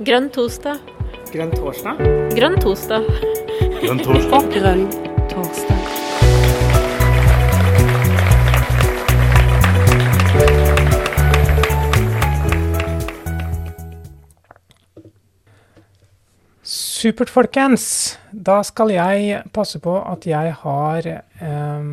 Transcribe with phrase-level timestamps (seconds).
[0.00, 0.78] Grønn torsdag.
[1.28, 1.98] Grønn torsdag?
[2.32, 3.02] Grønn torsdag.
[3.82, 4.46] Grønn torsdag.
[4.54, 4.86] Grønn
[5.28, 5.82] torsdag.
[16.64, 18.16] Supert, folkens.
[18.32, 21.12] Da skal jeg passe på at jeg har
[21.44, 21.92] um,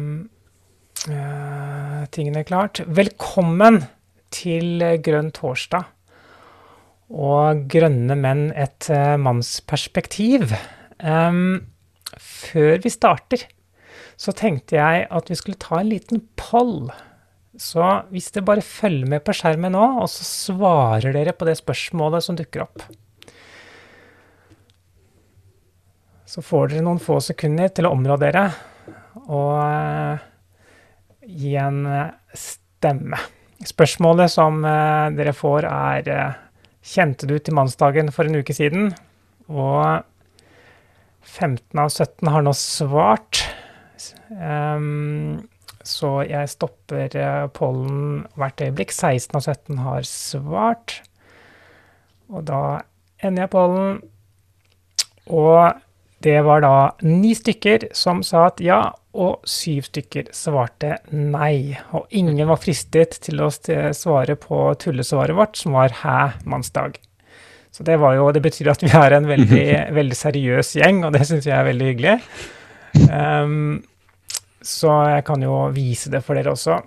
[1.11, 2.85] uh, tingene klart.
[2.87, 3.83] Velkommen
[4.31, 5.91] til Grønn torsdag
[7.07, 10.51] og Grønne menn et uh, mannsperspektiv.
[10.99, 11.67] Um,
[12.17, 13.45] før vi starter,
[14.19, 16.89] så tenkte jeg at vi skulle ta en liten poll.
[17.57, 21.57] Så hvis dere bare følger med på skjermen nå, og så svarer dere på det
[21.59, 22.83] spørsmålet som dukker opp.
[26.27, 28.49] Så får dere noen få sekunder til å områ dere
[29.31, 30.19] og uh,
[31.23, 31.79] gi en
[32.35, 33.17] stemme.
[33.67, 36.09] Spørsmålet som dere får, er
[36.87, 38.93] Kjente du til mannsdagen for en uke siden?
[39.51, 40.05] Og
[41.27, 43.41] 15 av 17 har nå svart.
[44.31, 45.47] Um,
[45.87, 47.17] så jeg stopper
[47.55, 48.93] pollen hvert øyeblikk.
[48.95, 51.01] 16 av 17 har svart.
[52.31, 52.61] Og da
[53.23, 53.99] ender jeg pollen.
[55.27, 55.75] Og
[56.23, 58.79] det var da ni stykker som sa at ja,
[59.17, 61.77] og syv stykker svarte nei.
[61.97, 67.01] Og ingen var fristet til å svare på tullesvaret vårt, som var 'hæ, mannsdag'.
[67.71, 69.65] Så det, var jo, det betyr at vi er en veldig,
[69.99, 72.15] veldig seriøs gjeng, og det syns jeg er veldig hyggelig.
[73.11, 73.83] Um,
[74.65, 76.79] så jeg kan jo vise det for dere også.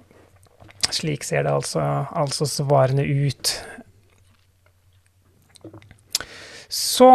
[0.90, 3.52] Slik ser det altså, altså svarene ut.
[6.70, 7.10] Så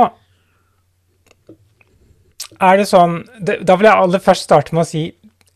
[2.62, 5.06] er det sånn Da vil jeg aller først starte med å si,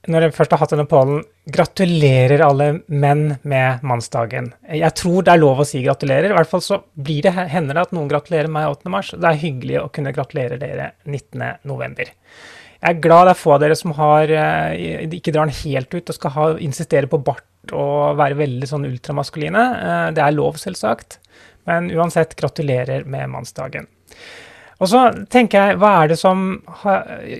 [0.09, 4.51] når jeg først har hatt denne pollen, gratulerer alle menn med mannsdagen.
[4.71, 6.31] Jeg tror det er lov å si gratulerer.
[6.31, 8.93] I hvert fall så blir det, hender det at noen gratulerer meg 8.
[8.93, 9.11] mars.
[9.15, 11.43] Det er hyggelig å kunne gratulere dere 19.
[11.69, 12.13] november.
[12.79, 14.31] Jeg er glad det er få av dere som har,
[15.19, 18.87] ikke drar den helt ut og skal ha, insistere på bart og være veldig sånn
[18.87, 19.65] ultramaskuline.
[20.15, 21.19] Det er lov, selvsagt.
[21.67, 23.89] Men uansett, gratulerer med mannsdagen.
[24.79, 24.99] Og så
[25.31, 26.43] tenker jeg, hva er det som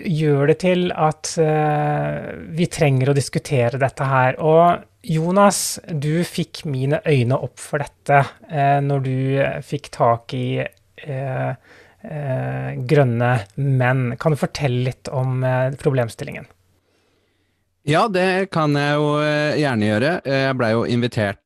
[0.04, 4.36] gjør det til at uh, vi trenger å diskutere dette her?
[4.44, 9.16] Og Jonas, du fikk mine øyne opp for dette uh, når du
[9.64, 11.54] fikk tak i uh,
[12.90, 14.04] grønne menn.
[14.20, 15.42] Kan du fortelle litt om
[15.82, 16.46] problemstillingen?
[17.88, 19.10] Ja, det kan jeg jo
[19.60, 20.14] gjerne gjøre.
[20.24, 21.42] Jeg blei jo invitert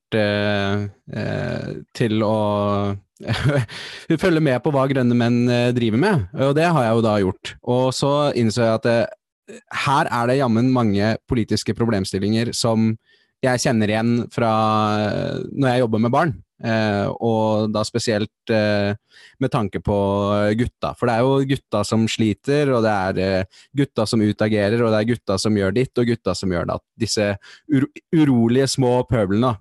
[1.98, 2.38] til å
[4.24, 5.40] følge med på hva grønne menn
[5.76, 7.54] driver med, og det har jeg jo da gjort.
[7.76, 8.98] Og så innså jeg at det,
[9.86, 12.94] her er det jammen mange politiske problemstillinger som
[13.44, 14.52] jeg kjenner igjen fra
[15.52, 16.36] når jeg jobber med barn.
[16.64, 18.96] Eh, og da spesielt eh,
[19.44, 19.98] med tanke på
[20.60, 20.94] gutta.
[20.96, 24.94] For det er jo gutta som sliter, og det er eh, gutta som utagerer, og
[24.94, 26.86] det er gutta som gjør ditt, og gutta som gjør datt.
[27.00, 27.34] Disse
[27.68, 29.58] uro urolige små pøblene.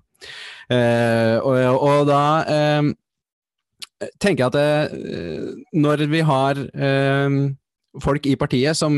[0.73, 2.23] Og, og, da
[4.21, 7.37] tenker jeg at det, når vi har eh,
[8.03, 8.95] folk i partiet som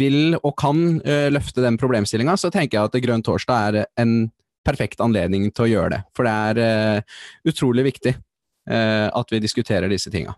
[0.00, 4.16] vil og kan eh, løfte den problemstillinga, så tenker jeg at Grønn torsdag er en
[4.64, 6.00] perfekt anledning til å gjøre det.
[6.16, 7.18] For det er eh,
[7.50, 8.16] utrolig viktig
[8.64, 10.32] at vi diskuterer disse tinga.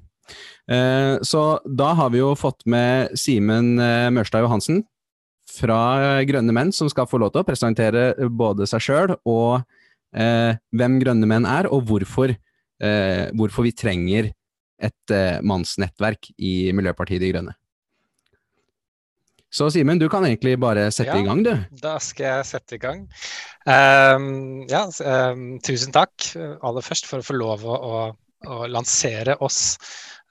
[1.23, 3.77] så da har vi jo fått med Simen
[4.11, 4.81] Mørstad Johansen
[5.47, 9.63] fra Grønne menn, som skal få lov til å presentere både seg sjøl og
[10.15, 12.31] hvem Grønne menn er, og hvorfor
[12.83, 14.33] eh, hvorfor vi trenger
[14.77, 17.57] et eh, mannsnettverk i Miljøpartiet De Grønne.
[19.57, 21.53] Så Simen, du kan egentlig bare sette ja, i gang, du.
[21.81, 23.07] Da skal jeg sette i gang.
[23.65, 24.83] Um, ja,
[25.31, 28.01] um, tusen takk aller først for å få lov å, å,
[28.53, 29.79] å lansere oss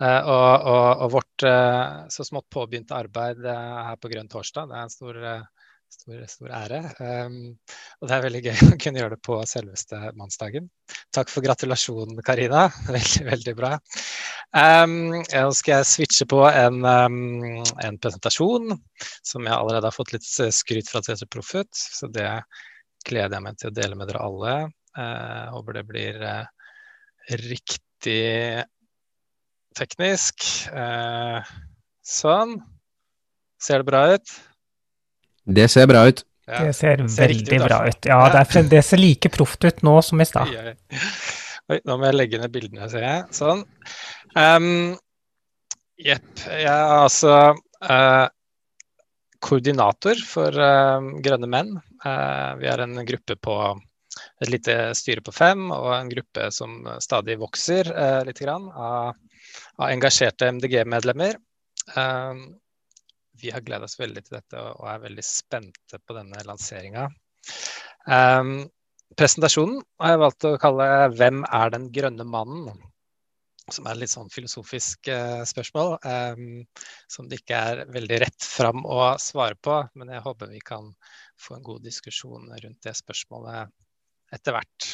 [0.04, 4.70] uh, og, og, og, vårt uh, så smått påbegynte arbeid uh, her på Grønn torsdag.
[4.70, 5.20] Det er en stor
[5.96, 6.80] Stor, stor ære.
[7.00, 7.36] Um,
[8.02, 10.68] og det er veldig gøy å kunne gjøre det på selveste mannsdagen.
[11.16, 12.66] Takk for gratulasjonen, Karina.
[12.96, 13.72] Veldig, veldig bra.
[14.56, 18.76] Um, nå skal jeg switche på en, um, en, presentasjon
[19.26, 21.72] som jeg allerede har fått litt skryt fra Tete Proffut.
[21.72, 22.30] Så det
[23.08, 24.56] gleder jeg meg til å dele med dere alle.
[24.96, 26.72] Uh, håper det blir uh,
[27.46, 28.66] riktig
[29.76, 30.50] teknisk.
[30.72, 31.40] Uh,
[32.06, 32.60] sånn.
[33.62, 34.36] Ser det bra ut?
[35.46, 36.24] Det ser bra ut.
[36.46, 38.06] Ja, det ser, ser veldig bra ut.
[38.06, 40.52] Ja, det, er, det ser like proft ut nå som i stad.
[41.74, 43.24] Oi, nå må jeg legge ned bildene, ser jeg.
[43.34, 43.64] Sånn.
[44.38, 44.94] Um,
[45.98, 46.20] Jeg
[46.52, 46.70] er
[47.00, 48.28] altså uh,
[49.42, 51.74] koordinator for uh, Grønne menn.
[52.06, 53.58] Uh, vi er en gruppe på
[54.44, 57.90] et lite styre på fem og en gruppe som stadig vokser
[58.24, 59.18] litt grann, av,
[59.76, 61.36] av engasjerte MDG-medlemmer.
[61.94, 62.34] Eh,
[63.42, 67.08] vi har gleda oss veldig til dette og er veldig spente på denne lanseringa.
[68.06, 68.58] Um,
[69.18, 72.84] presentasjonen har jeg valgt å kalle 'Hvem er den grønne mannen?'
[73.74, 76.60] Som er et litt sånn filosofisk uh, spørsmål um,
[77.10, 79.80] som det ikke er veldig rett fram å svare på.
[79.98, 80.92] Men jeg håper vi kan
[81.42, 83.74] få en god diskusjon rundt det spørsmålet
[84.38, 84.92] etter hvert.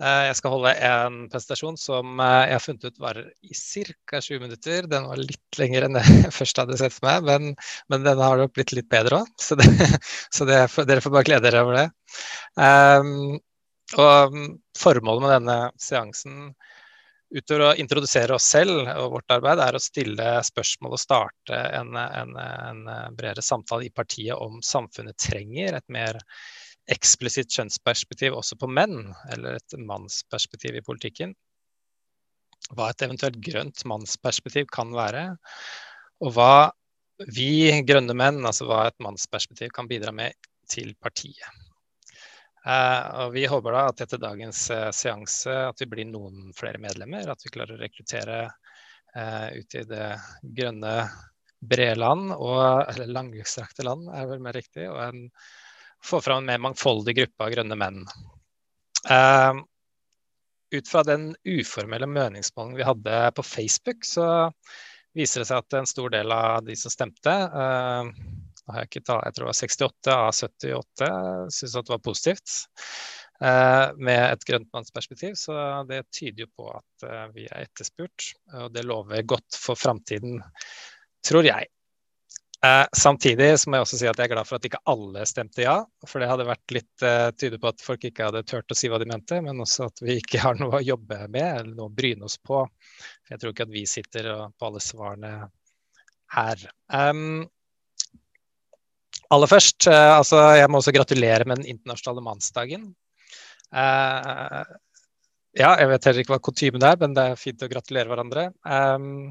[0.00, 4.20] Eh, jeg skal holde en presentasjon som eh, jeg har funnet ut varer i ca.
[4.22, 4.88] 20 minutter.
[4.88, 7.52] Den var litt lengre enn jeg først hadde sett for meg, men,
[7.92, 9.34] men den har nok blitt litt bedre òg.
[9.40, 9.68] Så, det,
[10.36, 11.86] så det, dere får bare glede dere over det.
[12.56, 13.38] Um,
[14.00, 14.36] og
[14.78, 16.52] formålet med denne seansen
[17.30, 21.92] utover å introdusere oss selv og vårt arbeid, er å stille spørsmål og starte en,
[21.94, 22.80] en, en
[23.14, 26.18] bredere samtale i partiet om samfunnet trenger et mer
[26.90, 31.34] eksplisitt kjønnsperspektiv også på menn, eller et mannsperspektiv i politikken.
[32.76, 35.24] Hva et eventuelt grønt mannsperspektiv kan være,
[36.20, 36.52] og hva
[37.36, 40.36] vi grønne menn, altså hva et mannsperspektiv kan bidra med
[40.70, 41.48] til partiet.
[42.60, 46.80] Uh, og Vi håper da at etter dagens uh, seanse at vi blir noen flere
[46.80, 47.30] medlemmer.
[47.32, 50.08] At vi klarer å rekruttere uh, ut i det
[50.58, 50.94] grønne
[51.60, 54.86] brede land, eller langstrakte land er vel mer riktig.
[54.88, 55.26] Og en
[56.04, 58.04] få fram en mer mangfoldig gruppe av grønne menn.
[59.10, 59.62] Uh,
[60.70, 64.26] ut fra den uformelle meningsmålingen vi hadde på Facebook, så
[65.16, 68.10] viser det seg at en stor del av de som stemte, uh,
[68.70, 71.08] jeg, ta, jeg, tror det var 68 av 78,
[71.50, 72.54] syntes at det var positivt.
[73.40, 75.54] Uh, med et grøntmannsperspektiv, så
[75.88, 78.34] det tyder jo på at uh, vi er etterspurt.
[78.60, 80.42] Og det lover godt for framtiden,
[81.26, 81.70] tror jeg.
[82.66, 85.22] Eh, samtidig så må jeg også si at jeg er glad for at ikke alle
[85.28, 85.78] stemte ja.
[86.06, 88.90] For det hadde vært litt eh, tyde på at folk ikke hadde turt å si
[88.92, 91.88] hva de mente, men også at vi ikke har noe å jobbe med eller noe
[91.88, 92.66] å bryne oss på.
[92.66, 94.28] For jeg tror ikke at vi sitter
[94.60, 95.32] på alle svarene
[96.36, 96.68] her.
[96.92, 97.48] Um,
[99.32, 102.90] aller først, eh, altså jeg må også gratulere med den internasjonale mannsdagen.
[103.70, 104.66] Uh,
[105.56, 108.50] ja, jeg vet heller ikke hva kutymen er, men det er fint å gratulere hverandre.
[108.68, 109.30] Um,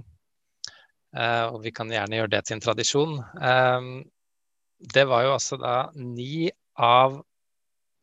[1.17, 3.15] og vi kan gjerne gjøre det til en tradisjon.
[3.41, 3.89] Eh,
[4.93, 7.19] det var jo altså da ni av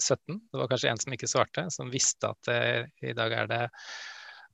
[0.03, 2.61] 17, det var kanskje en som ikke svarte, som visste at det,
[3.01, 3.63] i dag er det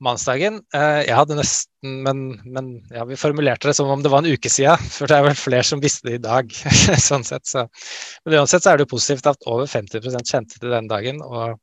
[0.02, 0.60] mannsdagen.
[0.74, 4.32] Eh, jeg hadde nesten, men, men ja, vi formulerte det som om det var en
[4.34, 6.54] uke siden, for det er vel flere som visste det i dag.
[7.08, 7.66] sånn sett, så.
[8.24, 11.58] Men uansett så er det jo positivt at over 50% kjente til den dagen, og,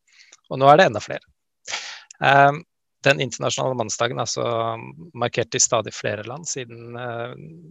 [0.50, 1.24] og, nå er det enda flere.
[2.20, 2.64] Um,
[3.04, 4.46] den internasjonale mannsdagen altså
[5.18, 6.98] markert i stadig flere land siden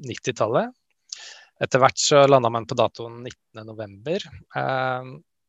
[0.09, 0.71] 90-tallet.
[0.71, 4.29] Eh, Etter hvert så landa man på datoen 19.11.
[4.57, 5.09] Eh,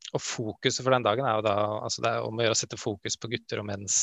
[0.09, 2.61] og fokuset for den dagen er jo da altså det er om å gjøre å
[2.63, 3.99] sette fokus på gutter og menns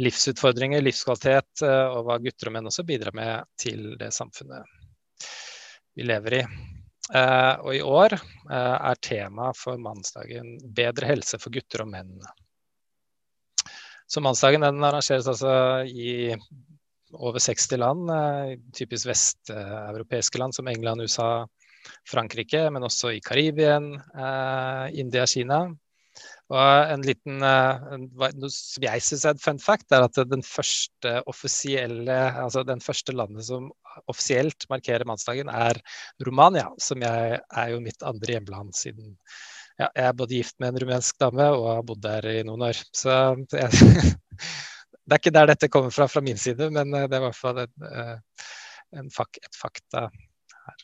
[0.00, 4.76] livsutfordringer, livskvalitet, eh, og hva gutter og menn også bidrar med til det samfunnet
[5.98, 6.42] vi lever i.
[7.10, 12.20] og i år er temaet for mannsdagen 'Bedre helse for gutter og menn'.
[14.08, 16.32] Så mannsdagen den arrangeres altså i
[17.16, 21.46] over 60 land, eh, typisk vesteuropeiske land som England, USA,
[22.08, 25.66] Frankrike, men også i Karibien, eh, India, Kina.
[26.48, 31.22] Og en liten, eh, som jeg syns er et fun fact, er at den første
[31.28, 33.70] offisielle, altså den første landet som
[34.08, 35.80] offisielt markerer mannsdagen, er
[36.24, 39.18] Romania, som jeg er jo mitt andre hjemland siden
[39.78, 42.64] ja, jeg er både gift med en rumensk dame og har bodd der i noen
[42.68, 42.78] år.
[42.96, 43.12] Så
[43.54, 43.68] jeg,
[45.08, 47.26] det er ikke der dette kommer fra fra min side, men eh, det er i
[47.28, 48.48] hvert fall en, eh,
[48.98, 50.82] en fak, et fakta her.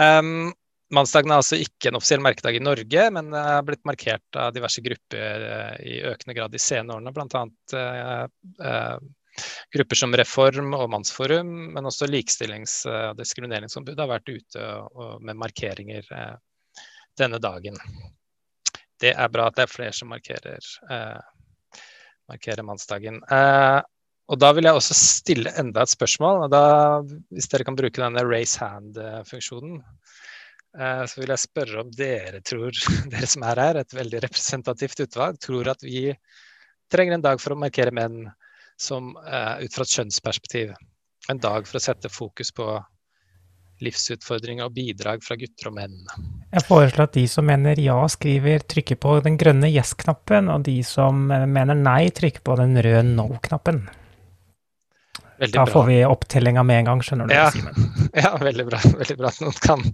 [0.00, 0.50] Um,
[0.90, 4.82] Mannsdagen er altså ikke en offisiell merkedag i Norge, men er blitt markert av diverse
[4.82, 7.14] grupper eh, i økende grad de senere årene.
[7.14, 8.26] Bl.a.
[8.66, 8.98] Uh,
[9.70, 14.64] grupper som Reform og Mannsforum, men også Likestillings- og diskrimineringsombudet har vært ute
[15.22, 16.10] med markeringer
[17.20, 17.78] denne dagen.
[19.00, 21.20] Det er bra at det er flere som markerer, eh,
[22.28, 23.22] markerer mannsdagen.
[23.30, 23.80] Eh,
[24.30, 26.48] og Da vil jeg også stille enda et spørsmål.
[26.50, 29.82] da, Hvis dere kan bruke denne raise hand-funksjonen,
[30.78, 32.70] eh, så vil jeg spørre om dere tror,
[33.10, 36.14] dere som er her, et veldig representativt utvalg, tror at vi
[36.90, 38.30] trenger en dag for å markere menn
[38.78, 40.74] som, eh, ut fra et kjønnsperspektiv.
[41.28, 42.84] En dag for å sette fokus på
[43.84, 45.96] livsutfordringer og bidrag fra gutter og menn.
[46.50, 50.76] Jeg foreslår at de som mener ja, skriver trykker på den grønne yes-knappen, og de
[50.86, 53.84] som mener nei, trykker på den røde no-knappen.
[55.54, 57.90] Da får vi opptellinga med en gang, skjønner du, ja, Simen.
[58.24, 58.80] Ja, veldig bra.
[58.84, 59.84] Veldig bra at noen kan,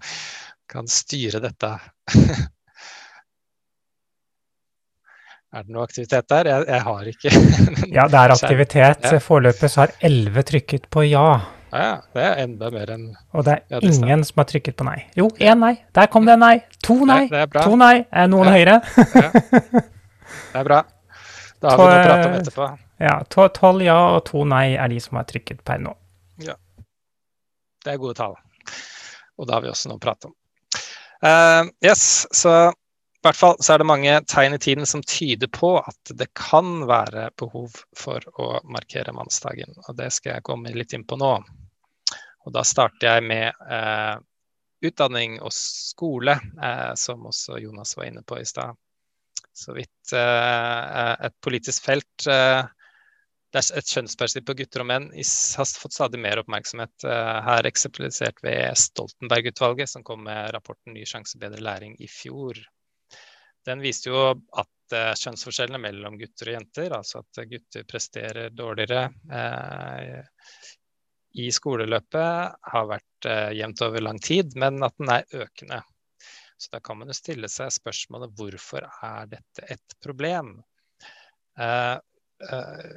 [0.70, 1.76] kan styre dette.
[5.56, 6.48] Er det noe aktivitet der?
[6.50, 7.30] Jeg, jeg har ikke
[7.96, 9.06] Ja, det er aktivitet.
[9.06, 9.20] Ja.
[9.22, 11.28] Foreløpig så har elleve trykket på ja.
[11.76, 13.02] Ja, ja, det er enda mer enn
[13.36, 14.96] Og det Ja, er ingen som har trykket på nei.
[15.18, 15.74] Jo, én nei.
[15.98, 16.54] Der kom det en nei.
[16.86, 17.26] To nei.
[17.28, 17.66] Det, det er.
[17.68, 17.94] To nei.
[18.12, 18.54] Er noen Ja.
[18.56, 18.76] høyere?
[20.52, 20.78] Det er bra.
[21.60, 22.66] Da har vi noe å prate om etterpå.
[23.04, 25.92] Ja, to- tolv ja og to nei er de som har trykket per nå.
[26.40, 28.34] Det er gode tall.
[29.38, 30.34] Og da har vi også noe å prate om.
[31.22, 35.46] Uh, yes, så i hvert fall så er det mange tegn i tiden som tyder
[35.54, 39.70] på at det kan være behov for å markere mannsdagen.
[39.86, 41.30] Og det skal jeg komme litt inn på nå.
[42.46, 44.16] Og da starter jeg med eh,
[44.86, 48.78] utdanning og skole, eh, som også Jonas var inne på i stad.
[49.56, 52.62] Så vidt eh, et politisk felt eh,
[53.54, 57.04] det er et kjønnsperspektiv på gutter og menn har fått stadig mer oppmerksomhet.
[57.08, 62.58] eh, Her eksemplifisert ved Stoltenberg-utvalget, som kom med rapporten 'Ny sjanse, bedre læring' i fjor.
[63.64, 69.08] Den viste jo at eh, kjønnsforskjellene mellom gutter og jenter, altså at gutter presterer dårligere
[69.32, 70.20] eh,
[71.36, 75.82] i skoleløpet, har vært eh, jevnt over lang tid, men at den er økende.
[76.56, 80.54] Så da kan man jo stille seg spørsmålet hvorfor er dette et problem?
[81.60, 81.96] Eh,
[82.48, 82.96] eh,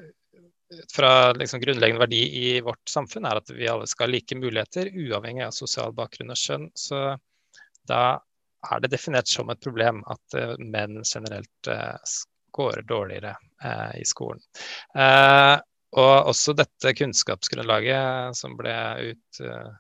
[0.94, 4.92] fra liksom grunnleggende verdi i vårt samfunn er at vi alle skal ha like muligheter,
[4.94, 6.70] uavhengig av sosial bakgrunn og kjønn.
[6.78, 7.02] Så
[7.90, 8.04] da
[8.70, 11.96] er det definert som et problem at eh, menn generelt uh,
[12.50, 14.42] scorer dårligere eh, i skolen.
[14.96, 15.56] Eh,
[15.98, 18.76] og også dette kunnskapsgrunnlaget som ble
[19.10, 19.72] ut, uh,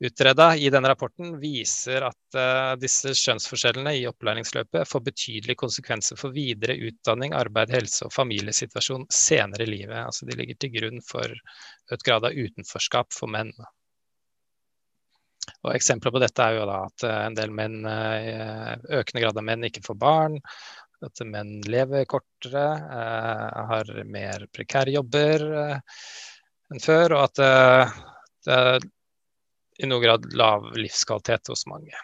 [0.00, 6.32] utreda i denne rapporten, viser at eh, disse kjønnsforskjellene i opplæringsløpet får betydelige konsekvenser for
[6.32, 9.98] videre utdanning, arbeid, helse og familiesituasjon senere i livet.
[10.00, 11.36] Altså de ligger til grunn for
[11.92, 13.52] økt grad av utenforskap for menn.
[15.66, 19.36] Og Eksempler på dette er jo da at eh, en del menn, eh, økende grad
[19.42, 20.40] av menn ikke får barn,
[21.06, 22.64] at menn lever kortere,
[22.98, 26.00] eh, har mer prekære jobber eh,
[26.70, 28.00] enn før, og at eh,
[28.46, 28.88] det er
[29.80, 31.94] i noen grad lav livskvalitet hos mange.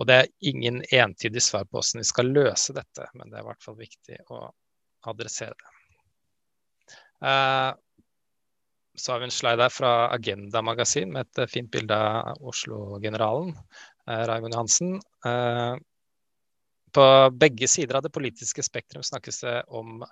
[0.00, 3.44] Og det er ingen entydig svar på hvordan vi skal løse dette, men det er
[3.44, 4.40] i hvert fall viktig å
[5.10, 5.76] adressere det.
[8.98, 13.52] Så har vi en slide her fra Agenda magasin med et fint bilde av Oslo-generalen,
[14.08, 14.96] Raymond Johansen.
[16.90, 20.04] Eh, på begge sider av det politiske spektrum snakkes det om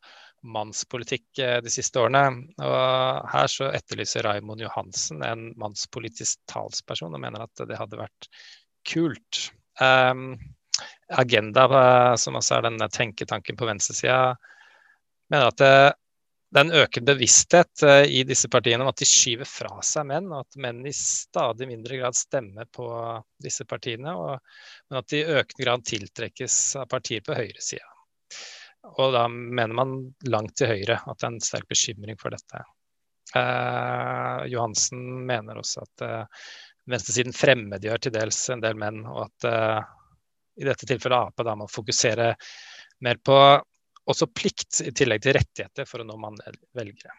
[0.42, 2.52] mannspolitikk eh, de siste årene.
[2.58, 8.28] Og her så etterlyser Raimond Johansen en mannspolitisk talsperson og mener at det hadde vært
[8.88, 9.50] kult.
[9.80, 10.38] Um,
[11.08, 14.36] Agenda, eh, som også er denne tenketanken på venstresida,
[15.30, 15.94] mener at det,
[16.48, 20.06] det er en økende bevissthet eh, i disse partiene om at de skyver fra seg
[20.08, 22.88] menn, og at menn i stadig mindre grad stemmer på
[23.44, 24.40] disse partiene, og,
[24.88, 27.84] men at de i økende grad tiltrekkes av partier på høyresida.
[28.96, 29.94] Og da mener man
[30.30, 32.64] langt til høyre at det er en sterk bekymring for dette.
[33.36, 36.44] Eh, Johansen mener også at eh,
[36.88, 39.80] venstresiden fremmedgjør til dels en del menn, og at eh,
[40.62, 42.32] i dette tilfellet Ap da må fokusere
[43.04, 43.36] mer på
[44.08, 47.16] også plikt i tillegg til rettigheter for å nå mannlige velgere.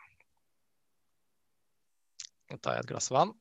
[2.50, 3.36] Nå tar jeg et glass vann.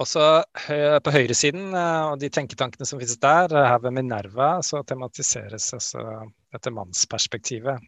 [0.00, 0.22] Også
[1.04, 5.66] på høyresiden eh, og de tenketankene som finnes der, eh, her ved Minerva, så tematiseres
[5.76, 6.04] altså
[6.54, 7.84] dette mannsperspektivet.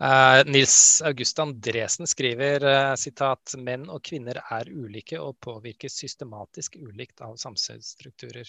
[0.00, 2.64] Eh, Nils August Andresen skriver
[2.96, 8.48] sitat, uh, menn og kvinner er ulike og påvirkes systematisk ulikt av samfunnsstrukturer.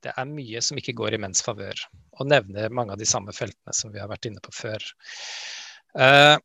[0.00, 1.82] Det er mye som ikke går i menns favør,
[2.16, 4.86] og nevner mange av de samme feltene som vi har vært inne på før.
[5.92, 6.38] Uh,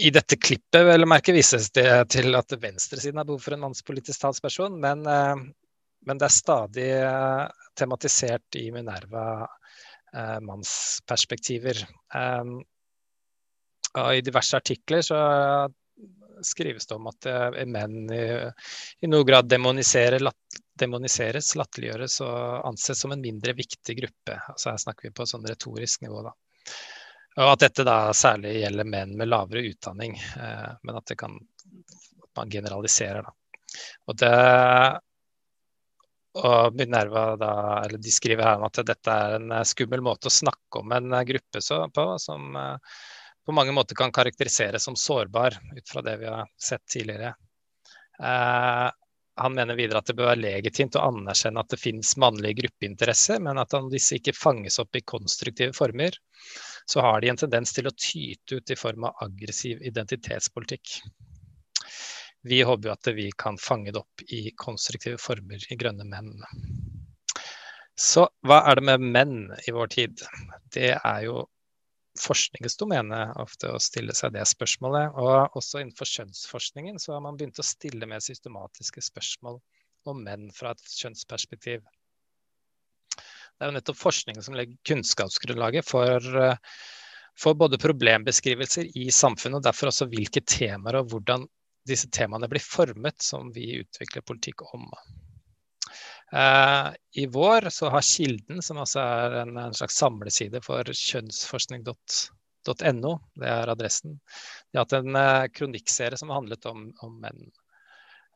[0.00, 4.24] I dette klippet vel merke vises det til at venstresiden har behov for en mannspolitisk
[4.24, 5.36] talsperson, men, eh,
[6.08, 7.44] men det er stadig eh,
[7.76, 9.46] tematisert i Minerva
[10.12, 11.80] eh, mannsperspektiver.
[13.96, 15.18] I diverse artikler så
[16.44, 18.24] skrives det om at eh, menn i,
[19.00, 24.36] i noen grad demoniserer, lat, demoniseres, latterliggjøres og anses som en mindre viktig gruppe.
[24.52, 26.26] Altså Her snakker vi på sånn retorisk nivå.
[26.26, 26.34] da.
[27.36, 32.36] Og at dette da særlig gjelder menn med lavere utdanning, eh, men at kan at
[32.36, 33.22] man generaliserer.
[33.22, 33.34] da.
[34.06, 34.36] Og det
[36.36, 37.52] og Minerva da,
[37.84, 40.92] eller de skriver her om at dette er en eh, skummel måte å snakke om
[40.92, 42.98] en eh, gruppe så, på, som eh,
[43.46, 47.34] på mange måter kan karakteriseres som sårbar, ut fra det vi har sett tidligere.
[48.22, 48.90] Eh,
[49.36, 53.42] han mener videre at det bør være legitimt å anerkjenne at det finnes mannlige gruppeinteresser,
[53.44, 56.16] men at om disse ikke fanges opp i konstruktive former,
[56.88, 61.00] så har de en tendens til å tyte ut i form av aggressiv identitetspolitikk.
[62.46, 66.32] vi håper jo at vi kan fange det opp i konstruktive former i grønne menn.
[67.98, 70.22] Så hva er det med menn i vår tid?
[70.72, 71.44] Det er jo
[72.20, 75.16] forskningens domene ofte å stille seg det spørsmålet.
[75.20, 79.60] Og også innenfor kjønnsforskningen så har man begynt å stille mer systematiske spørsmål
[80.06, 81.82] om menn fra et kjønnsperspektiv.
[83.16, 86.24] Det er jo nettopp forskningen som legger kunnskapsgrunnlaget for,
[87.40, 91.46] for både problembeskrivelser i samfunnet, og derfor også hvilke temaer og hvordan
[91.88, 94.90] disse temaene blir formet, som vi utvikler politikk om.
[96.34, 103.12] Uh, I vår så har Kilden, som altså er en, en slags samleside for kjønnsforskning.no,
[103.38, 104.20] det er adressen,
[104.66, 107.52] de har hatt en uh, kronikkserie som har handlet om, om menn.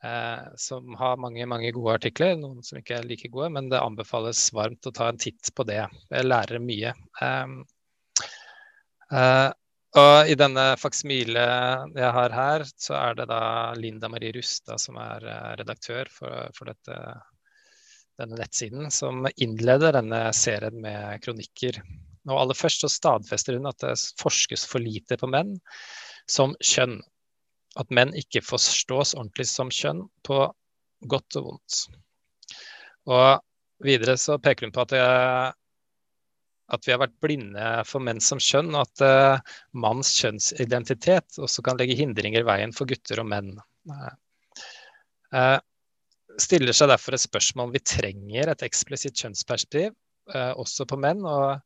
[0.02, 3.82] Eh, som har mange, mange gode artikler, noen som ikke er like gode, men det
[3.84, 5.82] anbefales varmt å ta en titt på det.
[6.08, 6.94] Jeg lærer mye.
[7.20, 7.58] Um,
[10.00, 11.44] og i denne faksimile
[11.98, 13.42] jeg har her, så er det da
[13.76, 15.26] Linda Marie Rustad som er
[15.60, 16.96] redaktør for, for dette
[18.20, 21.80] denne nettsiden, som innleder denne serien med kronikker.
[22.28, 25.56] Og aller først så stadfester hun at det forskes for lite på menn
[26.30, 27.00] som kjønn.
[27.80, 30.42] At menn ikke forstås ordentlig som kjønn på
[31.10, 31.80] godt og vondt.
[33.08, 33.40] Og
[33.84, 35.04] videre så peker hun på at, det,
[36.76, 41.64] at vi har vært blinde for menn som kjønn, og at uh, manns kjønnsidentitet også
[41.66, 43.54] kan legge hindringer i veien for gutter og menn.
[43.88, 45.56] Uh,
[46.38, 49.92] stiller seg derfor et spørsmål om vi trenger et eksplisitt kjønnsperspektiv
[50.34, 51.24] eh, også på menn.
[51.26, 51.60] Og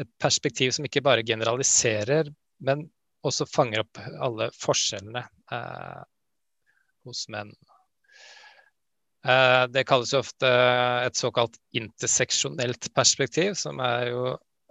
[0.00, 2.30] et perspektiv som ikke bare generaliserer,
[2.64, 2.86] men
[3.26, 6.02] også fanger opp alle forskjellene eh,
[7.06, 7.52] hos menn.
[9.26, 10.50] Eh, det kalles jo ofte
[11.06, 14.26] et såkalt interseksjonelt perspektiv, som er jo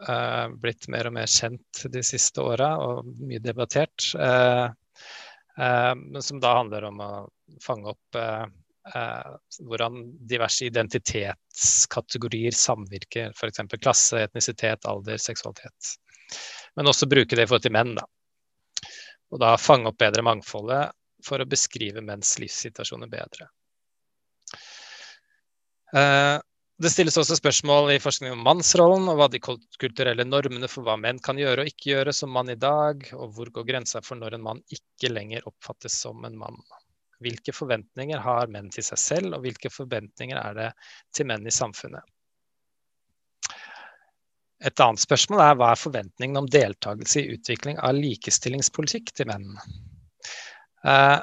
[0.08, 4.12] eh, blitt mer og mer kjent de siste åra og mye debattert.
[4.16, 4.68] Eh,
[5.58, 7.12] eh, men som da handler om å
[7.64, 8.22] fange opp
[8.86, 9.96] hvordan
[10.30, 13.32] diverse identitetskategorier samvirker.
[13.34, 13.64] F.eks.
[13.82, 15.96] klasse, etnisitet, alder, seksualitet.
[16.76, 17.96] Men også bruke det i forhold til menn.
[17.98, 18.06] Da.
[19.34, 20.92] Og da fange opp bedre mangfoldet
[21.26, 23.50] for å beskrive menns livssituasjoner bedre.
[25.96, 26.38] Eh,
[26.76, 30.98] det stilles også spørsmål i forskning om mannsrollen og hva de kulturelle normene for hva
[31.00, 34.20] menn kan gjøre og ikke gjøre som mann i dag, og hvor går grensa for
[34.20, 36.60] når en mann ikke lenger oppfattes som en mann.
[37.24, 40.68] Hvilke forventninger har menn til seg selv, og hvilke forventninger er det
[41.16, 42.04] til menn i samfunnet?
[44.66, 49.50] Et annet spørsmål er hva er forventningene om deltakelse i utvikling av likestillingspolitikk til menn?
[50.88, 51.20] Eh,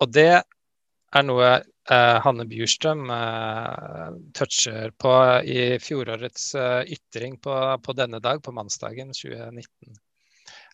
[0.00, 7.54] og det er noe eh, Hanne Bjurstrøm eh, toucher på i fjorårets eh, ytring på,
[7.82, 9.96] på, denne dag, på mannsdagen 2019.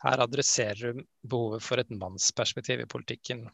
[0.02, 3.46] Her adresserer hun behovet for et mannsperspektiv i politikken.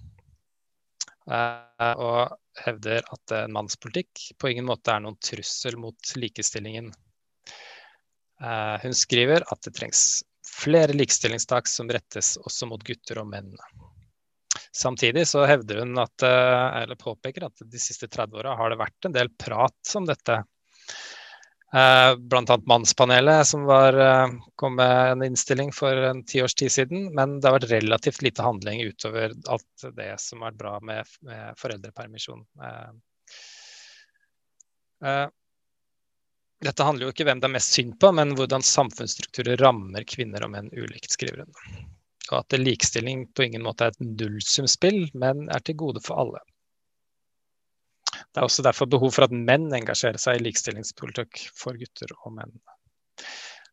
[1.29, 6.89] Eh, og hevder at en mannspolitikk på ingen måte er noen trussel mot likestillingen.
[8.41, 13.53] Eh, hun skriver at det trengs flere likestillingstak som rettes også mot gutter og menn.
[14.73, 18.81] Samtidig så hevder hun at, eh, eller påpeker at de siste 30 åra har det
[18.81, 20.43] vært en del prat om dette.
[21.75, 22.61] Eh, Bl.a.
[22.67, 27.15] Mannspanelet, som var, eh, kom med en innstilling for en ti års tid siden.
[27.15, 31.05] Men det har vært relativt lite handling utover alt det som har vært bra med,
[31.21, 32.47] med foreldrepermisjon.
[35.05, 35.29] Eh,
[36.65, 40.43] dette handler jo ikke hvem det er mest synd på, men hvordan samfunnsstrukturer rammer kvinner
[40.43, 41.53] og menn ulikt, skriver hun.
[42.33, 46.43] Og at likestilling på ingen måte er et nullsumspill, men er til gode for alle.
[48.33, 52.35] Det er også derfor behov for at menn engasjerer seg i likestillingspolitikk for gutter og
[52.39, 52.55] menn.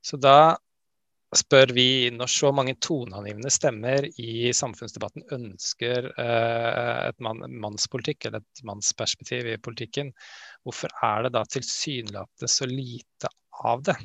[0.05, 0.55] Så da
[1.35, 8.43] spør vi når så mange toneangivende stemmer i samfunnsdebatten ønsker eh, et man, mannspolitikk eller
[8.43, 10.13] et mannsperspektiv i politikken,
[10.63, 13.31] hvorfor er det da tilsynelatende så lite
[13.65, 13.97] av det?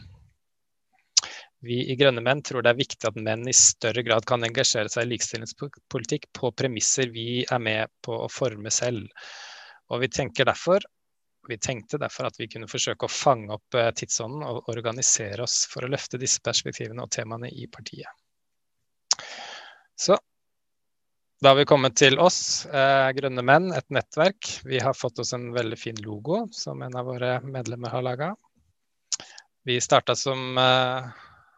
[1.61, 4.89] Vi i Grønne menn tror det er viktig at menn i større grad kan engasjere
[4.89, 9.11] seg i likestillingspolitikk på premisser vi er med på å forme selv.
[9.91, 10.85] Og vi tenker derfor
[11.49, 15.65] vi tenkte derfor at vi kunne forsøke å fange opp eh, tidsånden og organisere oss
[15.71, 18.11] for å løfte disse perspektivene og temaene i partiet.
[19.99, 20.19] Så
[21.41, 24.51] da har vi kommet til oss, eh, Grønne menn, et nettverk.
[24.69, 28.31] Vi har fått oss en veldig fin logo som en av våre medlemmer har laga.
[29.65, 31.09] Vi starta som, eh,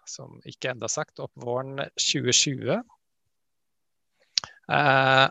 [0.06, 2.78] som ikke enda sagt, opp våren 2020.
[4.70, 5.28] Eh,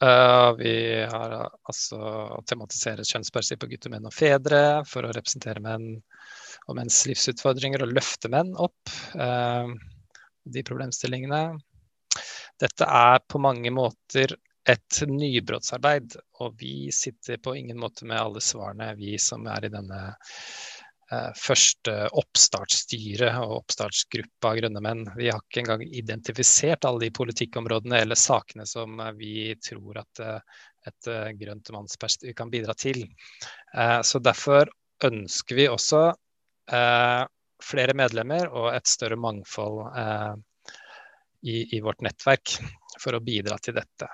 [0.00, 1.34] Uh, vi har
[1.68, 1.98] altså
[2.48, 5.90] tematisert kjønnsperspektiv på gutter, menn og fedre for å representere menn
[6.68, 8.94] og menns livsutfordringer og løfte menn opp.
[9.12, 9.76] Uh,
[10.44, 11.58] de problemstillingene.
[12.60, 14.34] dette er på mange måter
[14.68, 19.72] et nybrottsarbeid, og vi sitter på ingen måte med alle svarene, vi som er i
[19.72, 20.34] denne eh,
[21.36, 25.04] første oppstartsstyret og oppstartsgruppa Grønne menn.
[25.18, 30.60] Vi har ikke engang identifisert alle de politikkområdene eller sakene som vi tror at eh,
[30.90, 33.02] et grønt mannsperspektiv kan bidra til.
[34.00, 34.70] Så Derfor
[35.04, 36.06] ønsker vi også
[37.60, 39.82] flere medlemmer og et større mangfold
[41.44, 42.56] i, vårt nettverk
[42.96, 44.08] for å bidra til dette.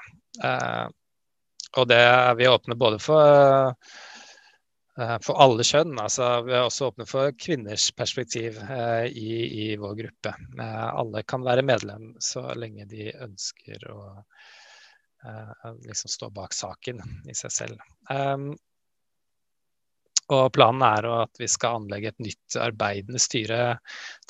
[1.79, 3.79] og det er vi åpne både for
[4.97, 5.99] for alle kjønn.
[6.01, 9.33] altså Vi er også åpne for kvinners perspektiv eh, i,
[9.65, 10.33] i, vår gruppe.
[10.57, 14.01] Eh, alle kan være medlem så lenge de ønsker å
[15.27, 17.81] Eh, liksom stå bak saken i seg selv.
[20.27, 23.61] Og planen er at vi skal anlegge et nytt arbeidende styre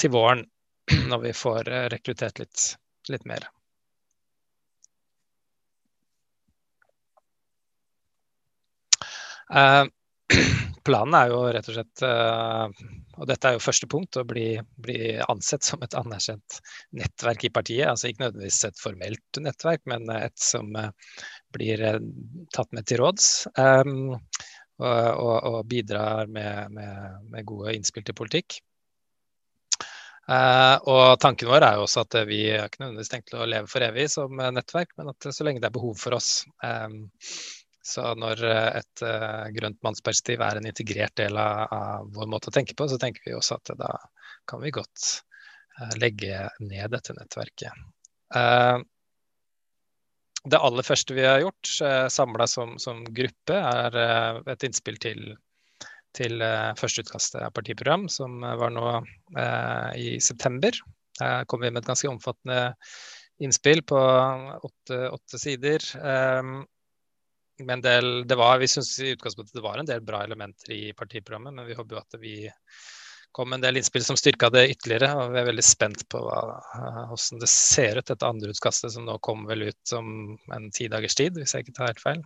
[0.00, 0.44] til våren,
[1.10, 2.64] når vi får eh, rekruttert litt,
[3.12, 3.48] litt mer.
[9.46, 9.86] Uh,
[10.86, 12.70] planen er jo rett og slett uh,
[13.16, 16.58] og dette er jo første punkt, å bli, bli, ansett som et anerkjent
[16.96, 17.88] nettverk i partiet.
[17.88, 20.90] Altså ikke nødvendigvis et formelt nettverk, men et som uh,
[21.56, 21.98] blir uh,
[22.54, 23.30] tatt med til råds.
[23.56, 24.16] Um,
[24.76, 28.58] og, og, og, bidrar med, med, med, gode innspill til politikk.
[30.26, 33.70] Uh, og tanken vår er jo også at vi har ikke nødvendigvis tenkt å leve
[33.70, 37.06] for evig som nettverk, men at så lenge det er behov for oss, um,
[37.86, 42.54] så når eh, et uh, grønt mannsperspektiv er en integrert del av, vår måte å
[42.54, 43.92] tenke på, så tenker vi også at da
[44.50, 45.06] kan vi godt
[45.78, 47.84] uh, legge ned dette nettverket.
[50.46, 51.68] Det aller første vi har gjort,
[52.12, 53.96] samla som, som, gruppe, er
[54.50, 55.22] et innspill til,
[56.14, 56.42] til
[56.78, 58.92] førsteutkastet av partiprogram, som var nå
[59.98, 60.78] i september.
[61.18, 62.60] Her kom vi med et ganske omfattende
[63.42, 63.98] innspill på
[64.68, 65.82] åtte, åtte sider.
[65.98, 66.64] Um,
[67.58, 70.92] men del, det var, vi syns i utgangspunktet det var en del bra elementer i
[70.96, 72.36] partiprogrammet, men vi håper jo at vi
[73.36, 75.10] kom en del innspill som styrka det ytterligere.
[75.20, 76.40] Og vi er veldig spent på hva,
[77.10, 80.08] hvordan det ser ut, dette andre utkastet som nå kommer vel ut om
[80.56, 82.24] en ti dagers tid, hvis jeg ikke tar helt feil.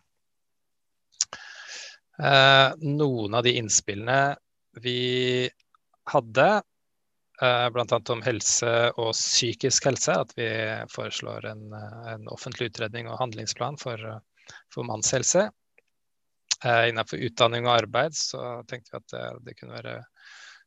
[2.20, 4.20] Eh, noen av de innspillene
[4.84, 5.48] vi
[6.12, 6.48] hadde,
[7.42, 8.00] eh, bl.a.
[8.14, 10.50] om helse og psykisk helse, at vi
[10.94, 11.70] foreslår en,
[12.14, 14.20] en offentlig utredning og handlingsplan for
[14.72, 15.48] for mannshelse.
[16.64, 19.96] Eh, innenfor utdanning og arbeid så tenkte vi at det, det, kunne være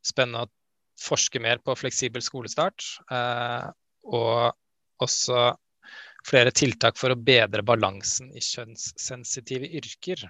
[0.04, 0.52] spennende å
[1.00, 2.86] forske mer på fleksibel skolestart.
[3.10, 3.68] Eh,
[4.10, 5.52] og også
[6.24, 10.24] flere tiltak for å bedre balansen i kjønnssensitive yrker.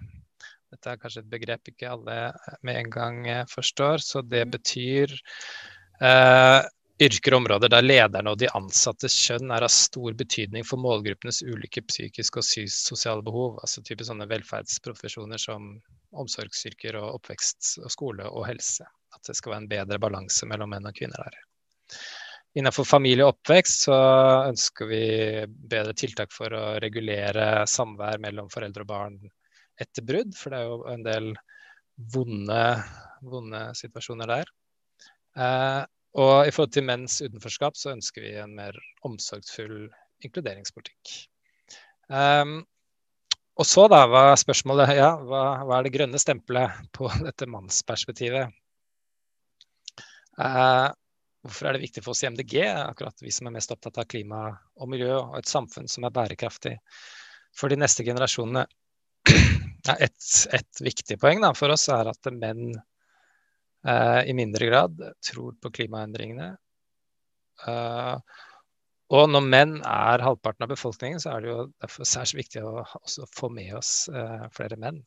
[0.75, 2.17] Dette er kanskje et begrep ikke alle
[2.67, 4.03] med en gang forstår.
[4.03, 5.15] Så det betyr
[6.03, 6.61] eh,
[7.03, 11.43] yrker og områder der lederne og de ansattes kjønn er av stor betydning for målgruppenes
[11.43, 13.59] ulike psykiske og sosiale behov.
[13.63, 15.73] Altså type sånne velferdsprofesjoner som
[16.15, 18.87] omsorgsyrker og oppvekst og skole og helse.
[19.15, 21.41] At det skal være en bedre balanse mellom menn og kvinner der.
[22.55, 23.97] Innenfor familie og oppvekst så
[24.47, 25.03] ønsker vi
[25.47, 29.17] bedre tiltak for å regulere samvær mellom foreldre og barn
[29.83, 31.33] etter brudd, for det er jo en del
[32.15, 32.61] vonde,
[33.27, 34.53] vonde situasjoner der.
[35.35, 35.83] Eh,
[36.15, 39.89] og i forhold til menns utenforskap så ønsker vi en mer omsorgsfull
[40.25, 41.15] inkluderingspolitikk.
[42.09, 42.61] Um,
[43.55, 48.55] og så da var spørsmålet ja, hva, hva, er det grønne stempelet på dette mannsperspektivet?
[50.39, 50.91] Uh,
[51.47, 54.09] hvorfor er det viktig for oss i MDG, akkurat vi som er mest opptatt av
[54.11, 54.47] klima
[54.79, 56.77] og miljø, og et samfunn som er bærekraftig
[57.55, 58.67] for de neste generasjonene?
[59.85, 62.71] Et, et, viktig poeng da, for oss er at menn
[63.85, 66.55] i mindre grad tror på klimaendringene.
[67.69, 68.41] Eh,
[69.15, 72.85] og når menn er halvparten av befolkningen, så er det jo derfor særs viktig å
[73.37, 75.05] få med oss eh, flere menn.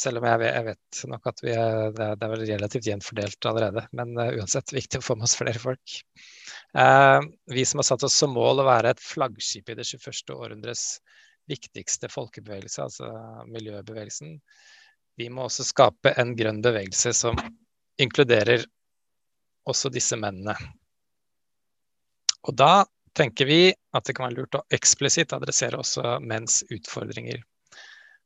[0.00, 3.82] selv om jeg jeg vet nok at det, er, det er relativt jevnt fordelt allerede.
[3.92, 5.96] Men uansett viktig å få med oss flere folk.
[7.52, 10.32] vi som har satt oss som mål å være et flaggskip i det 21.
[10.32, 10.86] århundres
[11.50, 13.10] viktigste folkebevegelse, altså
[13.52, 14.38] miljøbevegelsen,
[15.16, 17.38] vi må også skape en grønn bevegelse som
[18.00, 18.64] inkluderer
[19.70, 20.56] også disse mennene.
[22.44, 22.84] Og da
[23.16, 23.60] tenker vi
[23.94, 27.40] at det kan være lurt å eksplisitt adressere også menns utfordringer.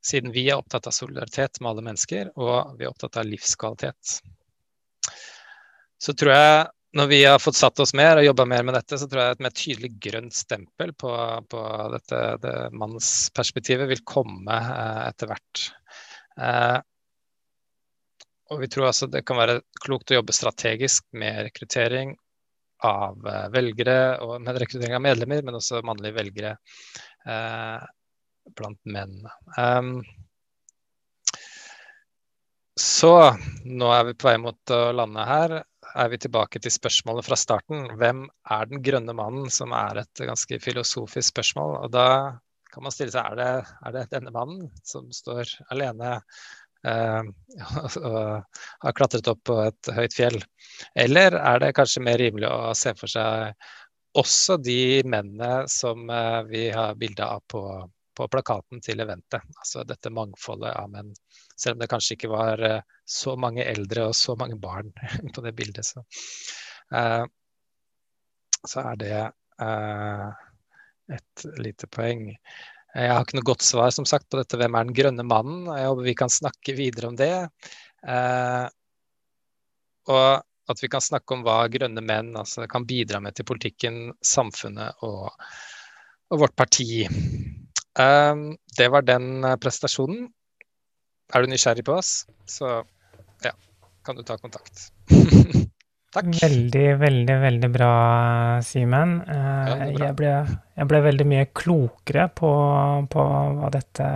[0.04, 4.18] Siden vi er opptatt av solidaritet med alle mennesker, og vi er opptatt av livskvalitet.
[5.98, 8.96] Så tror jeg, når vi har fått satt oss mer og jobba mer med dette,
[8.98, 11.10] så tror jeg et mer tydelig grønt stempel på,
[11.50, 15.66] på dette det mannsperspektivet vil komme eh, etter hvert.
[16.38, 16.78] Eh,
[18.48, 22.14] og vi tror altså det kan være klokt å jobbe strategisk med rekruttering
[22.86, 23.18] av
[23.52, 26.54] velgere og med rekruttering av medlemmer, men også mannlige velgere
[28.56, 29.18] blant menn.
[29.58, 29.98] Um,
[32.78, 33.12] så
[33.64, 35.54] nå er vi på vei mot å lande her.
[35.98, 37.88] Er vi tilbake til spørsmålet fra starten.
[37.98, 39.48] Hvem er den grønne mannen?
[39.50, 41.74] Som er et ganske filosofisk spørsmål.
[41.82, 42.06] Og da
[42.78, 43.50] kan man stille seg er det,
[43.88, 46.14] er det denne mannen som står alene
[46.86, 47.22] eh,
[48.06, 50.38] og har klatret opp på et høyt fjell?
[50.94, 53.52] Eller er det kanskje mer rimelig å se for seg
[54.18, 57.62] også de mennene som eh, vi har bilde av på
[58.18, 59.44] på plakaten til eventet.
[59.60, 61.12] Altså dette mangfoldet av menn.
[61.54, 64.90] Selv om det kanskje ikke var uh, så mange eldre og så mange barn
[65.34, 66.02] på det bildet, så,
[66.94, 67.24] uh,
[68.64, 69.20] så er det
[69.62, 70.47] uh,
[71.14, 72.28] et lite poeng.
[72.94, 75.68] Jeg har ikke noe godt svar som sagt, på dette hvem er den grønne mannen.
[75.70, 77.32] Jeg håper vi kan snakke videre om det.
[80.08, 80.28] og
[80.68, 85.04] at vi kan snakke om hva grønne menn altså, kan bidra med til politikken, samfunnet
[85.06, 85.30] og,
[86.28, 87.06] og vårt parti.
[87.98, 88.34] Eh,
[88.78, 90.28] det var den uh, prestasjonen.
[91.34, 92.78] Er du nysgjerrig på oss, så
[93.44, 93.52] ja,
[94.04, 94.90] kan du ta kontakt.
[96.08, 96.28] Takk.
[96.40, 97.92] Veldig, veldig, veldig bra,
[98.64, 99.18] Simen.
[99.28, 102.52] Ja, jeg, jeg, ble, veldig mye klokere på,
[103.12, 103.24] på
[103.58, 104.06] hva dette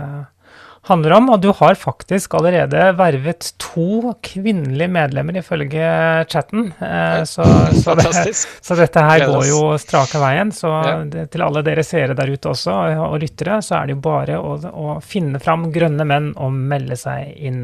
[0.89, 1.29] handler om.
[1.33, 5.91] Og du har faktisk allerede vervet to kvinnelige medlemmer, ifølge
[6.31, 6.71] chatten.
[6.81, 7.45] Eh, så,
[7.83, 10.51] så, det, så, dette her går jo strake veien.
[10.55, 10.73] Så
[11.13, 12.75] det, til alle dere seere der ute også,
[13.05, 16.99] og lyttere, så er det jo bare å, å finne fram grønne menn og melde
[16.99, 17.63] seg inn.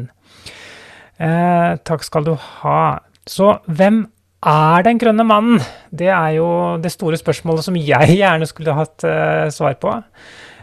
[1.20, 2.80] Eh, takk skal du ha.
[3.28, 4.04] Så hvem
[4.46, 5.60] er den grønne mannen?
[5.90, 6.48] Det er jo
[6.80, 9.94] det store spørsmålet som jeg gjerne skulle hatt uh, svar på.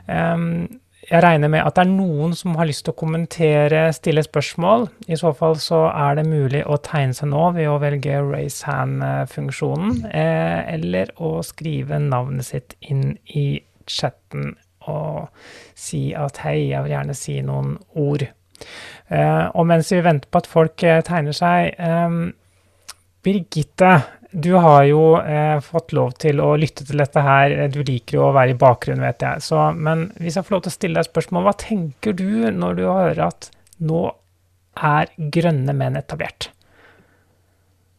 [0.08, 0.68] Um,
[1.08, 4.90] jeg regner med at det er noen som har lyst til å kommentere, stille spørsmål.
[5.08, 8.68] I så fall så er det mulig å tegne seg nå ved å velge raise
[8.68, 15.30] hand-funksjonen, eh, eller å skrive navnet sitt inn i chatten og
[15.80, 18.28] si at hei, jeg vil gjerne si noen ord.
[19.08, 22.20] Eh, og mens vi venter på at folk tegner seg eh,
[23.28, 27.56] Birgitte, du har jo eh, fått lov til å lytte til dette her.
[27.74, 29.44] Du liker jo å være i bakgrunnen, vet jeg.
[29.44, 32.30] Så, men hvis jeg får lov til å stille deg et spørsmål, hva tenker du
[32.56, 33.50] når du hører at
[33.84, 34.06] nå
[34.78, 36.52] er grønne menn etablert?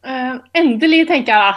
[0.01, 1.53] Uh, endelig, tenker jeg da.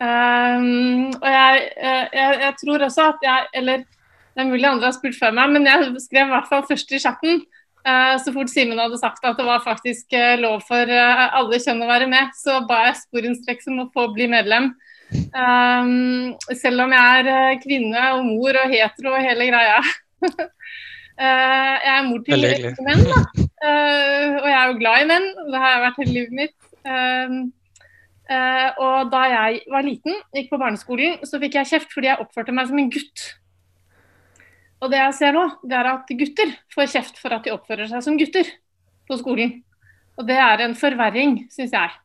[0.00, 4.88] Uh, og jeg, uh, jeg, jeg, tror også at jeg Eller det er mulig andre
[4.88, 7.59] har spurt før meg, men jeg skrev i hvert fall først i chatten Eh,
[8.20, 11.82] så fort Simen hadde sagt at det var faktisk eh, lov for eh, alle kjønn
[11.84, 14.72] å være med, så ba jeg sporenstreks om å få bli medlem.
[15.34, 19.80] Um, selv om jeg er kvinne og mor og hetero og hele greia.
[21.20, 22.44] jeg er mor til
[22.86, 23.22] menn, da.
[23.40, 25.26] Og jeg er jo glad i menn.
[25.50, 26.70] Det har jeg vært hele livet mitt.
[28.30, 32.22] Uh, og da jeg var liten, gikk på barneskolen, så fikk jeg kjeft fordi jeg
[32.22, 33.26] oppførte meg som en gutt.
[34.80, 37.90] Og det jeg ser nå, det er at gutter får kjeft for at de oppfører
[37.90, 38.48] seg som gutter
[39.08, 39.58] på skolen.
[40.18, 41.96] Og det er en forverring, syns jeg.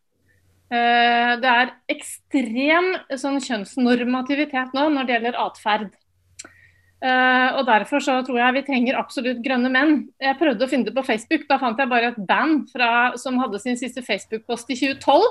[0.73, 2.89] Eh, det er ekstrem
[3.21, 5.93] sånn kjønnsnormativitet nå når det gjelder atferd.
[7.05, 9.97] Uh, og Derfor så tror jeg vi trenger absolutt grønne menn.
[10.21, 11.43] Jeg prøvde å finne det på Facebook.
[11.49, 12.87] Da fant jeg bare et band fra,
[13.19, 15.27] som hadde sin siste Facebook-post i 2012.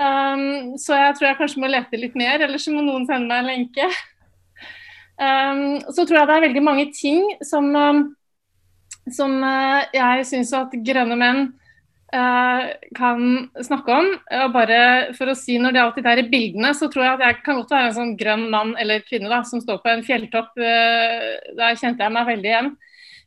[0.00, 3.26] Um, så jeg tror jeg kanskje må lete litt mer, eller så må noen sende
[3.26, 3.88] meg en lenke.
[5.20, 8.04] Um, så tror jeg det er veldig mange ting som, um,
[9.12, 11.42] som uh, jeg syns at grønne menn
[12.14, 14.10] uh, kan snakke om.
[14.40, 14.80] Og bare
[15.18, 17.60] for å si Når det alltid er i bildene, så tror jeg at jeg kan
[17.60, 20.54] godt være en sånn grønn mann eller kvinne da, som står på en fjelltopp.
[20.56, 22.70] Uh, der kjente jeg meg veldig igjen.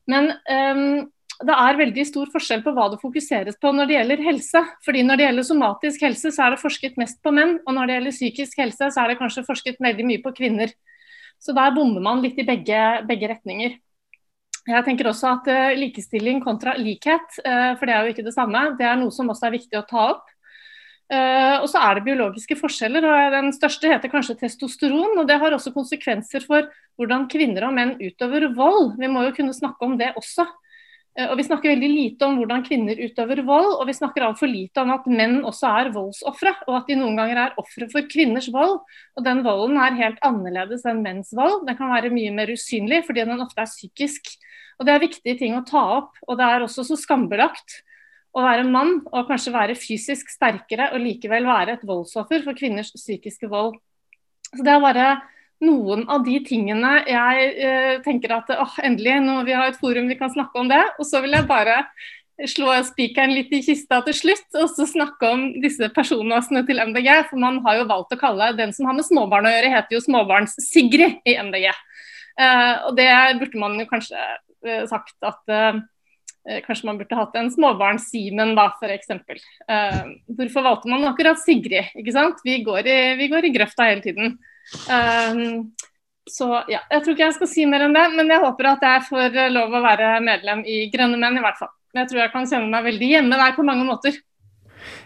[0.09, 1.03] Men um,
[1.43, 4.63] det er veldig stor forskjell på hva det fokuseres på når det gjelder helse.
[4.85, 7.59] Fordi Når det gjelder somatisk helse, så er det forsket mest på menn.
[7.67, 10.73] Og når det gjelder psykisk helse, så er det kanskje forsket veldig mye på kvinner.
[11.43, 13.75] Så der bommer man litt i begge, begge retninger.
[14.63, 18.35] Jeg tenker også at uh, Likestilling kontra likhet, uh, for det er jo ikke det
[18.35, 20.29] samme, det er noe som også er viktig å ta opp.
[21.11, 23.03] Uh, og så er det biologiske forskjeller.
[23.03, 25.19] og Den største heter kanskje testosteron.
[25.19, 28.95] og Det har også konsekvenser for hvordan kvinner og menn utøver vold.
[29.01, 30.47] Vi må jo kunne snakke om det også.
[31.13, 34.49] Eh, og Vi snakker veldig lite om hvordan kvinner utøver vold, og vi snakker altfor
[34.49, 38.09] lite om at menn også er voldsofre, og at de noen ganger er ofre for
[38.09, 38.79] kvinners vold.
[39.17, 41.67] Og Den volden er helt annerledes enn menns vold.
[41.67, 44.35] Den kan være mye mer usynlig fordi den ofte er psykisk.
[44.79, 46.17] Og Det er viktige ting å ta opp.
[46.27, 47.83] og Det er også så skambelagt
[48.33, 52.89] å være mann og kanskje være fysisk sterkere og likevel være et voldsoffer for kvinners
[52.95, 53.77] psykiske vold.
[54.53, 55.21] Så det er bare
[55.63, 60.09] noen av de tingene jeg eh, tenker at åh, endelig, nå vi har et forum
[60.11, 60.81] vi kan snakke om det.
[60.99, 61.81] Og så vil jeg bare
[62.49, 67.09] slå spikeren litt i kista til slutt og så snakke om disse personasene til MDG.
[67.29, 69.97] For man har jo valgt å kalle den som har med småbarn å gjøre, heter
[69.97, 71.69] jo Småbarns-Sigrid i MDG.
[72.33, 75.77] Uh, og det burde man jo kanskje uh, sagt at uh,
[76.65, 79.13] kanskje man burde hatt en småbarns-Simen, da, f.eks.
[79.69, 81.93] Uh, hvorfor valgte man akkurat Sigrid?
[81.93, 82.41] ikke sant?
[82.43, 84.39] Vi går i, vi går i grøfta hele tiden.
[86.29, 88.85] Så ja, jeg tror ikke jeg skal si mer enn det, men jeg håper at
[88.87, 91.73] jeg får lov å være medlem i Grønne menn, i hvert fall.
[91.93, 94.15] Men jeg tror jeg kan kjenne meg veldig hjemme der på mange måter.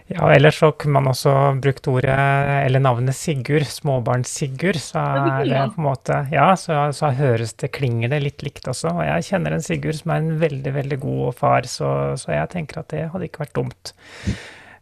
[0.08, 2.16] Ja, ellers så kunne man også brukt ordet,
[2.64, 4.80] eller navnet Sigurd, småbarns-Sigurd.
[4.80, 8.70] Så er det på en måte, ja, så, så, høres det, klinger det litt likt
[8.72, 8.94] også.
[8.96, 11.90] Og jeg kjenner en Sigurd som er en veldig, veldig god far, så,
[12.20, 13.94] så jeg tenker at det hadde ikke vært dumt.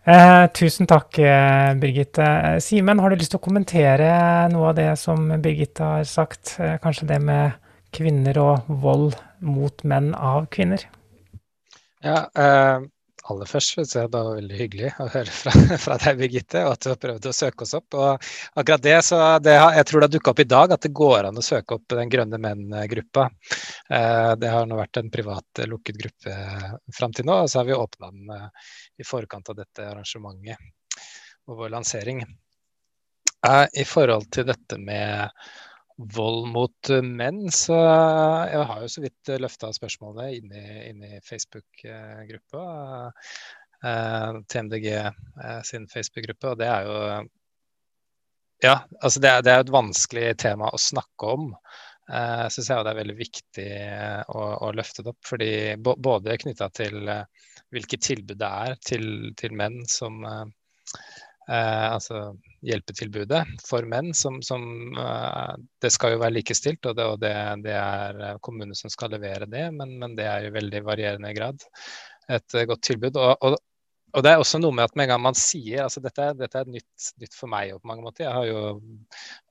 [0.05, 2.25] Eh, tusen takk, eh, Birgitte.
[2.61, 4.09] Simen, har du lyst til å kommentere
[4.51, 6.59] noe av det som Birgitte har sagt?
[6.59, 7.55] Eh, kanskje det med
[7.89, 10.85] kvinner og vold mot menn av kvinner?
[12.05, 12.85] Ja, eh,
[13.31, 15.53] aller først så jeg det veldig hyggelig å høre fra,
[15.85, 17.97] fra, deg, Birgitte, og at du har prøvd å søke oss opp.
[17.97, 18.27] Og
[18.61, 20.93] akkurat det, så det har, Jeg tror det har dukka opp i dag at det
[21.01, 23.27] går an å søke opp Den grønne menn-gruppa.
[23.89, 26.37] Eh, det har nå vært en privat eh, lukket gruppe
[26.95, 30.73] fram til nå, og så har vi åpna den eh, i forkant av dette arrangementet
[31.45, 32.23] og vår lansering.
[33.45, 35.29] Eh, I forhold til dette med
[35.95, 41.19] vold mot eh, menn, så jeg har jo så vidt eh, løfta spørsmålet inn i,
[41.23, 42.65] Facebook-gruppa.
[43.85, 44.89] Eh, TMDG
[45.67, 46.99] sin Facebook-gruppe, og det er jo
[48.63, 51.51] Ja, altså det er, det er et vanskelig tema å snakke om.
[52.05, 53.69] Uh, syns jeg det er veldig viktig
[54.29, 55.23] å, å løfte det opp.
[55.25, 55.49] fordi
[55.81, 57.09] Både knytta til
[57.73, 60.21] hvilke tilbud det er til, til menn som
[61.47, 62.33] eh, altså
[62.65, 64.13] hjelpetilbudet for menn.
[64.17, 68.41] Som, som eh, det skal jo være likestilt, og det, og det, det er eh,
[68.45, 69.67] kommunene som skal levere det.
[69.75, 71.65] Men, men, det er i veldig varierende grad
[72.31, 73.17] et eh, godt tilbud.
[73.21, 73.57] Og, og,
[74.15, 76.61] og det er også noe med at med en gang man sier altså Dette, dette
[76.61, 78.25] er nytt, nytt, for meg på mange måter.
[78.25, 78.61] Jeg har jo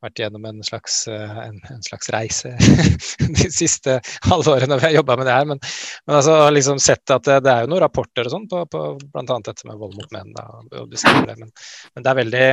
[0.05, 2.55] vært gjennom en slags, eh, en, en slags reise
[3.41, 3.99] de siste
[4.29, 5.49] halvårene vi har jobba med det her.
[5.53, 5.63] Men,
[6.07, 8.85] men altså liksom sett at det, det, er jo noen rapporter og sånn på, på
[9.05, 9.39] bl.a.
[9.51, 10.33] dette med vold mot menn.
[10.37, 10.49] Da,
[10.81, 12.47] og det, men, men det er veldig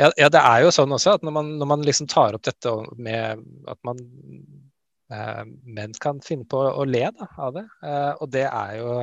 [0.00, 2.44] ja, ja, det er jo sånn også at når man, når man liksom tar opp
[2.46, 3.98] dette med at man
[5.12, 5.42] eh,
[5.76, 7.66] menn kan finne på å le da, av det.
[7.86, 8.94] Eh, og det er jo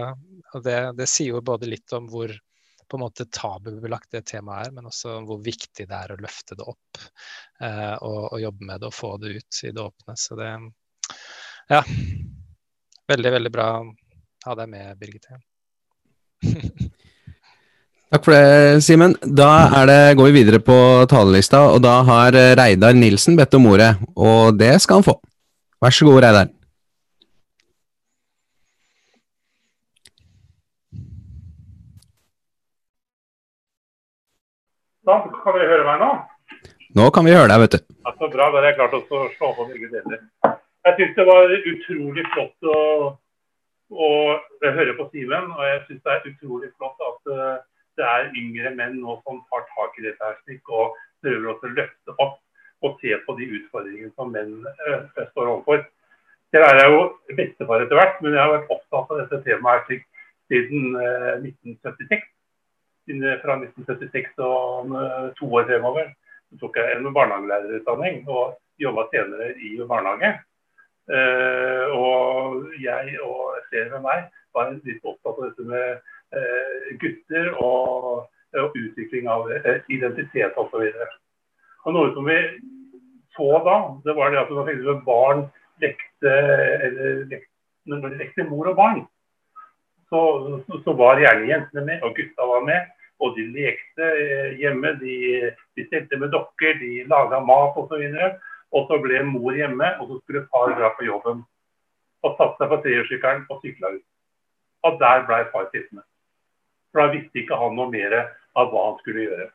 [0.56, 2.32] og det, det, sier jo både litt om hvor
[2.88, 6.56] på en måte tabubelagt det temaet er, men også hvor viktig det er å løfte
[6.56, 7.02] det opp
[7.60, 10.16] eh, og, og, jobbe med det og få det ut i det åpne.
[10.16, 10.54] Så det
[11.68, 11.84] Ja.
[13.08, 13.92] Veldig, veldig bra å
[14.48, 15.40] ha deg med, Birgitte.
[18.08, 19.16] Takk for det, Simen.
[19.20, 20.76] Da det, går vi videre på
[21.12, 23.94] talerlista, og da har Reidar Nilsen bedt om ordet.
[24.16, 25.16] Og det skal han få.
[25.78, 26.48] Vær så god, Reidar.
[35.08, 36.08] Da kan dere høre meg nå?
[36.98, 37.94] Nå kan vi høre deg, vet du.
[38.08, 38.48] Ja, så bra.
[38.50, 40.26] Da har jeg klart å slå på begge deler.
[40.88, 42.82] Jeg syns det var utrolig flott å,
[43.94, 44.10] å
[44.66, 45.54] høre på Simen.
[45.54, 47.62] Og jeg syns det er utrolig flott at uh,
[48.02, 51.74] det er yngre menn nå som tar tak i dette her slik, og prøver å
[51.78, 52.42] løfte opp
[52.86, 55.86] og se på de utfordringene som menn uh, står overfor.
[56.56, 57.02] Jeg er jo
[57.36, 59.90] bestefar etter hvert, men jeg har vært opptatt av dette temaet
[60.52, 62.34] siden uh, 1976
[63.42, 64.90] fra 1976 og
[65.38, 66.10] to år fremover
[66.48, 70.32] så tok jeg en barnehagelærerutdanning og jobba senere i barnehage.
[71.96, 78.76] Og jeg og flere med meg var litt opptatt av dette med gutter og, og,
[78.76, 79.52] utvikling av
[79.92, 80.88] identitet osv.
[81.88, 82.38] Noe som vi
[83.38, 85.46] så da, det var det at når barn
[85.82, 86.34] lekte,
[86.88, 87.54] eller, lekte,
[87.86, 89.04] når de lekte mor og barn,
[90.10, 90.22] så,
[90.84, 92.94] så var gjerne jentene med, og gutta var med.
[93.18, 95.16] Og de lekte eh, hjemme, de,
[95.78, 98.04] de stelte med dokker, de laga mat osv.
[98.06, 98.38] Og,
[98.78, 101.42] og så ble mor hjemme, og så skulle far dra på jobben.
[102.26, 104.06] Og satte seg på trehjulssykkelen og sykla ut.
[104.86, 106.06] Og der ble far sittende.
[106.92, 108.18] For da visste ikke han noe mer
[108.58, 109.50] av hva han skulle gjøre.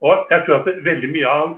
[0.00, 1.54] Og jeg tror at veldig mye av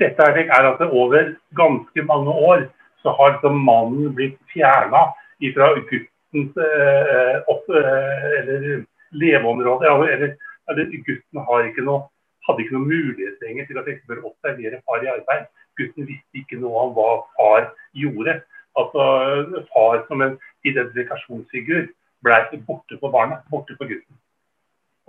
[0.00, 2.66] dette er at det over ganske mange år
[3.04, 5.10] så har liksom mannen blitt fjerna
[5.54, 9.92] fra guttens eh, opp, eh, eller leveområde.
[9.92, 10.36] Eller
[10.68, 12.08] eller gutten ikke noe,
[12.46, 15.46] hadde ikke noen mulighet lenger til å for observere far i arbeid.
[15.78, 18.40] Gutten visste ikke noe om hva far gjorde.
[18.76, 20.36] Altså Far som en
[20.68, 21.86] identifikasjonsfigur
[22.24, 24.18] ble borte på barnet, borte på gutten.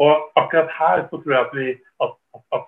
[0.04, 1.68] Og akkurat her så tror jeg at vi,
[2.06, 2.14] at,
[2.54, 2.68] at,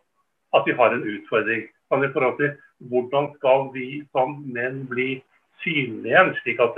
[0.58, 1.68] at vi har en utfordring.
[1.90, 2.56] Sånn i forhold til
[2.90, 5.18] Hvordan skal vi som menn bli
[5.60, 6.78] synlige igjen, slik at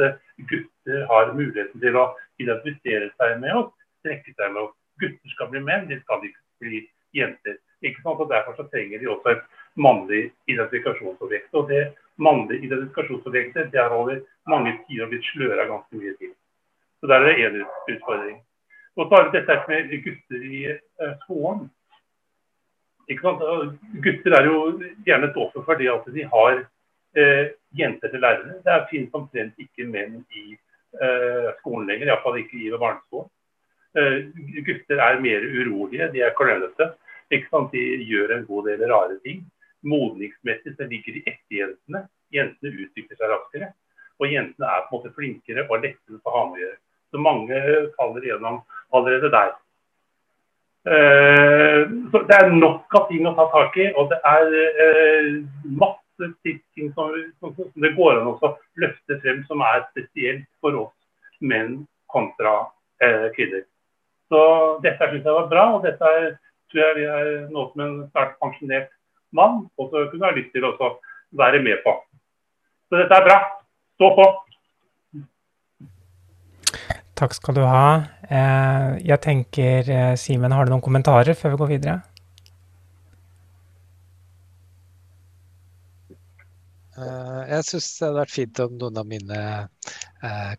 [0.50, 2.08] gutter har muligheten til å
[2.42, 3.70] identifisere seg med oss,
[4.02, 4.74] trekke seg med oss.
[5.02, 6.82] Gutter skal bli menn, de skal ikke bli
[7.18, 7.60] jenter.
[7.86, 8.22] Ikke sant?
[8.22, 9.44] Og Derfor så trenger de også et
[9.78, 11.54] mannlig identifikasjonsobjekt.
[11.54, 11.84] Og det
[12.22, 16.34] mannlige identifikasjonsobjektet det har over mange tider blitt sløra ganske mye til.
[17.02, 17.62] Så der er det én
[17.96, 18.42] utfordring.
[19.00, 21.70] Og så har vi dette med gutter i eh, skolen.
[23.12, 24.60] Gutter er jo
[25.06, 26.64] gjerne et offer for det at de har
[27.18, 28.60] eh, jenter til lærere.
[28.64, 33.32] Det er fint omtrent ikke menn i eh, skolen lenger, iallfall ikke i barneskolen.
[33.98, 34.20] Eh,
[34.68, 36.94] gutter er mer urolige, de er klønete.
[37.32, 37.40] De
[38.04, 39.44] gjør en god del rare ting.
[39.88, 42.06] Modningsmessig så ligger de etter jentene.
[42.32, 43.72] Jentene utvikler seg raskere.
[44.20, 46.80] Og jentene er på en måte flinkere og lettere å ha med å gjøre.
[47.12, 47.58] Så mange
[47.98, 48.62] faller igjennom
[48.96, 49.52] allerede der.
[50.82, 54.48] Uh, så Det er nok av ting å ta tak i, og det er
[54.82, 55.28] uh,
[55.78, 57.12] masse ting som,
[57.76, 60.96] det går an å løfte frem som er spesielt for oss
[61.42, 62.56] menn kontra
[63.04, 63.68] uh, kvinner.
[64.32, 64.42] Så
[64.82, 66.32] dette syns jeg var bra, og dette er,
[66.72, 68.90] tror jeg vi er noe som en sterkt pensjonert
[69.36, 70.74] mann også kunne ha lyst til å
[71.38, 71.94] være med på.
[72.90, 73.38] Så dette er bra.
[74.00, 74.26] Stå på.
[77.22, 78.02] Takk skal du ha.
[78.34, 82.00] Eh, jeg tenker, eh, Simen, har du noen kommentarer før vi går videre?
[86.98, 89.44] Eh, jeg syns det hadde vært fint om noen av mine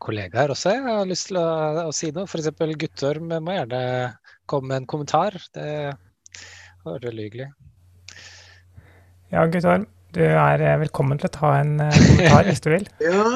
[0.03, 1.49] kollegaer også jeg har lyst til å,
[1.87, 2.27] å si noe.
[2.31, 2.49] F.eks.
[2.79, 3.83] Guttorm må gjerne
[4.51, 5.39] komme med en kommentar.
[5.55, 5.67] Det
[6.87, 7.49] var veldig hyggelig.
[9.35, 9.89] Ja, Guttorm.
[10.15, 12.87] Du er velkommen til å ta en kommentar hvis du vil.
[13.09, 13.27] Ja,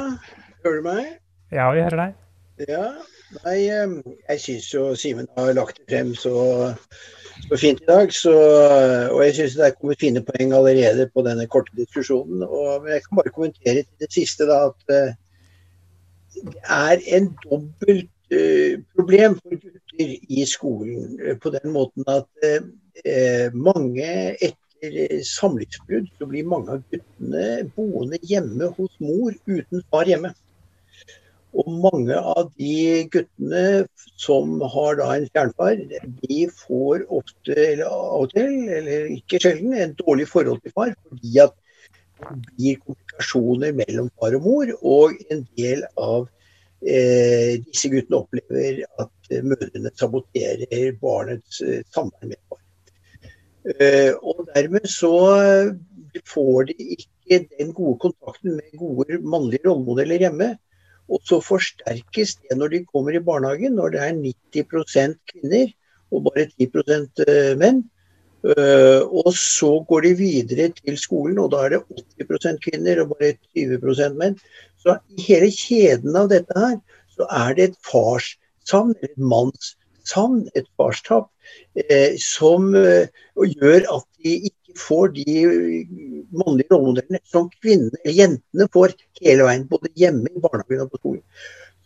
[0.62, 1.12] hører du meg?
[1.54, 2.18] Ja, vi hører deg.
[2.70, 2.86] Ja,
[3.44, 6.34] nei, jeg syns jo Simen har lagt det frem så,
[7.48, 8.12] så fint i dag.
[8.14, 8.34] Så,
[9.12, 12.44] og jeg syns det er kommet fine poeng allerede på denne korte diskusjonen.
[12.46, 15.16] Og jeg kan bare kommentere til det siste da, at uh,
[16.36, 21.18] det er en dobbelt uh, problem for gutter i skolen.
[21.20, 22.30] Uh, på den måten at
[23.52, 24.06] mange
[24.40, 30.30] etter samlivsbrudd så blir mange av guttene boende hjemme hos mor uten far hjemme.
[31.56, 33.64] Og mange av de guttene
[34.20, 35.78] som har da en fjernfar,
[36.22, 40.92] de får ofte, eller av og til, eller ikke sjelden, en dårlig forhold til far.
[41.08, 41.56] Fordi at
[42.16, 44.74] det blir komplikasjoner mellom far og mor.
[44.82, 46.28] Og en del av
[46.84, 52.62] eh, disse guttene opplever at eh, mødrene saboterer barnets eh, samvær med far.
[53.80, 55.16] Eh, og dermed så
[56.28, 60.52] får de ikke den gode kontakten med gode mannlige rollemodeller hjemme.
[61.06, 65.70] Og så forsterkes det når de kommer i barnehagen, når det er 90% kvinner
[66.14, 66.66] og bare 10
[67.26, 67.84] eh, menn.
[68.46, 71.82] Eh, og så går de videre til skolen, og da er det
[72.22, 74.36] 80% kvinner og bare 20% menn.
[74.82, 76.76] Så i hele kjeden av dette her,
[77.16, 81.30] så er det et farssavn, et mannssavn, et farstap,
[81.86, 85.34] eh, som gjør at de ikke får de
[86.36, 89.68] mannlige rollemodellene som kvinnene, jentene får hele veien.
[89.70, 91.22] Både hjemme, i barnehagen og på skolen.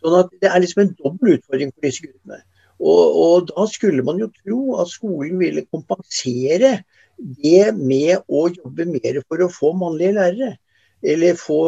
[0.01, 2.41] Sånn at Det er liksom en dobbel utfordring for disse guttene.
[2.81, 6.79] Og, og, da skulle man jo tro at skolen ville kompensere
[7.21, 10.55] det med å jobbe mer for å få mannlige lærere.
[11.01, 11.61] Eller få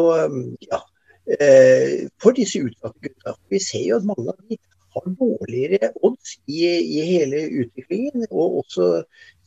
[0.66, 0.80] ja,
[1.38, 3.36] eh, for disse utsatte gutta.
[3.50, 4.58] Vi ser jo at mange av de
[4.94, 6.66] har dårligere odds i,
[6.98, 8.90] i hele utviklingen, og også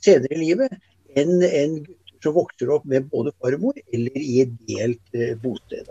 [0.03, 0.79] senere i livet,
[1.17, 5.17] enn en gutter som vokser opp med både far og mor, eller i et delt
[5.17, 5.89] eh, bosted.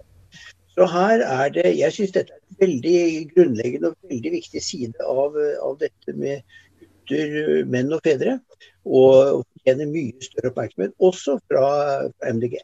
[0.77, 3.01] Så her er det, Jeg syns dette er en veldig
[3.33, 6.43] grunnleggende og veldig viktig side av, av dette med
[6.83, 8.39] gutter, menn og fedre.
[8.85, 11.67] Og fortjener mye større oppmerksomhet, også fra,
[12.13, 12.59] fra MDG.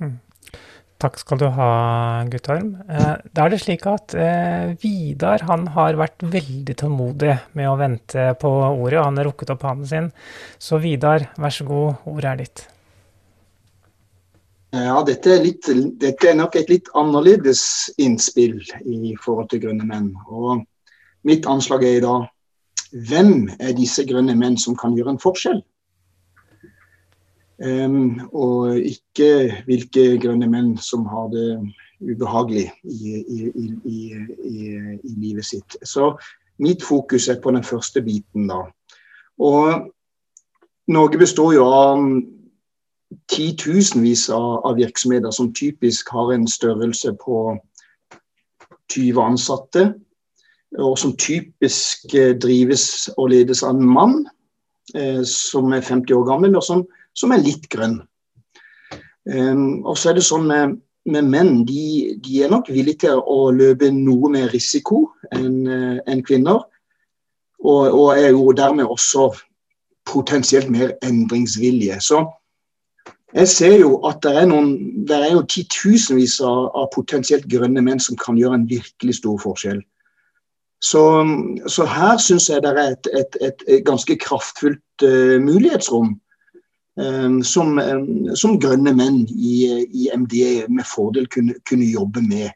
[0.00, 0.16] Mm.
[1.00, 1.68] Takk skal du ha,
[2.28, 2.74] Guttorm.
[2.84, 7.78] Eh, da er det slik at eh, Vidar han har vært veldig tålmodig med å
[7.80, 9.00] vente på ordet.
[9.00, 10.10] Han har rukket opp hånden sin.
[10.60, 12.66] Så Vidar, vær så god, ordet er ditt.
[14.76, 15.66] Ja, dette er, litt,
[15.98, 17.62] dette er, nok et litt annerledes
[17.98, 20.12] innspill i forhold til grønne menn.
[20.28, 20.60] Og
[21.26, 22.28] mitt anslag er i dag
[23.08, 25.64] hvem er disse grønne menn som kan gjøre en forskjell?
[27.60, 31.58] Og ikke hvilke grønne menn som har det
[32.00, 33.40] ubehagelig i, i,
[33.84, 33.98] i,
[35.04, 35.76] i, livet sitt.
[35.84, 36.14] Så
[36.58, 38.62] mitt fokus er på den første biten, da.
[39.40, 39.90] Og
[40.88, 42.00] Norge består jo av
[43.30, 47.58] titusenvis av, av virksomheter som typisk har en størrelse på
[48.90, 49.84] 20 ansatte,
[50.78, 54.16] og som typisk eh, drives og ledes av en mann
[54.94, 56.84] eh, som er 50 år gammel, og som
[57.16, 58.00] som er litt grønn.
[59.28, 60.78] Um, og så er det sånn med,
[61.10, 65.04] med menn de, de, er nok villige til å løpe noe mer risiko
[65.36, 66.64] enn en kvinner.
[67.60, 69.28] Og, og, er jo dermed også
[70.08, 71.98] potensielt mer endringsvilje.
[72.00, 72.22] Så
[73.36, 74.72] jeg ser jo at det er, noen,
[75.06, 79.38] det er jo titusenvis av, av, potensielt grønne menn som kan gjøre en virkelig stor
[79.42, 79.82] forskjell.
[80.82, 81.02] Så,
[81.68, 86.14] så her syns jeg det er et, et, et, ganske kraftfullt uh, mulighetsrom
[87.46, 92.50] som, um, som, grønne menn i, i MDA med fordel kunne, kunne jobbe med.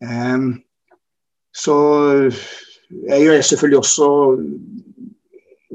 [0.00, 0.62] Um,
[1.54, 1.74] så
[3.08, 4.08] jeg er selvfølgelig også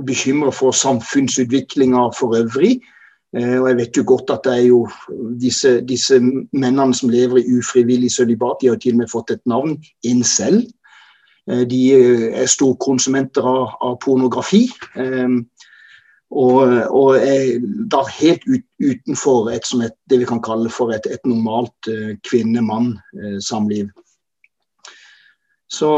[0.07, 2.81] bekymra for samfunnsutviklinga for øvrig.
[3.35, 4.87] Og jeg vet jo godt at det er jo
[5.41, 6.19] disse, disse
[6.53, 10.23] mennene som lever i ufrivillig sølibat, de har til og med fått et navn, en
[10.23, 10.63] selv.
[11.45, 14.63] de eh, er storkonsumenter av, av pornografi.
[16.35, 17.61] Eh, og, og, er
[17.91, 21.89] da helt ut, utenfor et, et, det vi kan kalle for et, et normalt
[22.27, 23.89] kvinne-mann-samliv.
[25.71, 25.89] Så,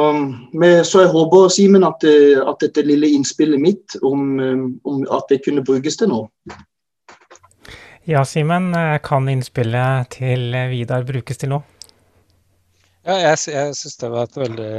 [0.88, 4.40] så, jeg håper Simen, at, at, dette lille innspillet mitt om,
[4.88, 6.30] om at det kunne brukes til noe.
[8.08, 8.72] Ja, Simen,
[9.04, 11.77] kan innspillet til Vidar brukes til noe?
[13.08, 14.72] Ja, jeg, jeg syns det var et veldig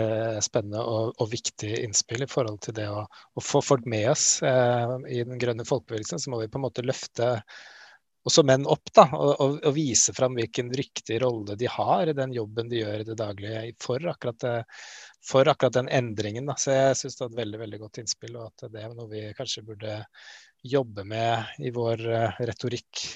[0.45, 4.43] spennende og, og, viktig innspill i forhold til det å, å få folk med oss
[4.45, 6.21] eh, i den grønne folkebevegelsen.
[6.21, 7.31] Så må vi på en måte løfte
[8.29, 12.15] også menn opp da, og, og, og, vise fram hvilken riktig rolle de har i
[12.19, 14.83] den jobben de gjør i det daglige for akkurat, det,
[15.25, 16.51] for akkurat den endringen.
[16.51, 16.59] Da.
[16.61, 19.09] Så jeg syns det var et veldig veldig godt innspill, og at det er noe
[19.09, 19.95] vi kanskje burde
[20.69, 23.07] jobbe med i vår uh, retorikk,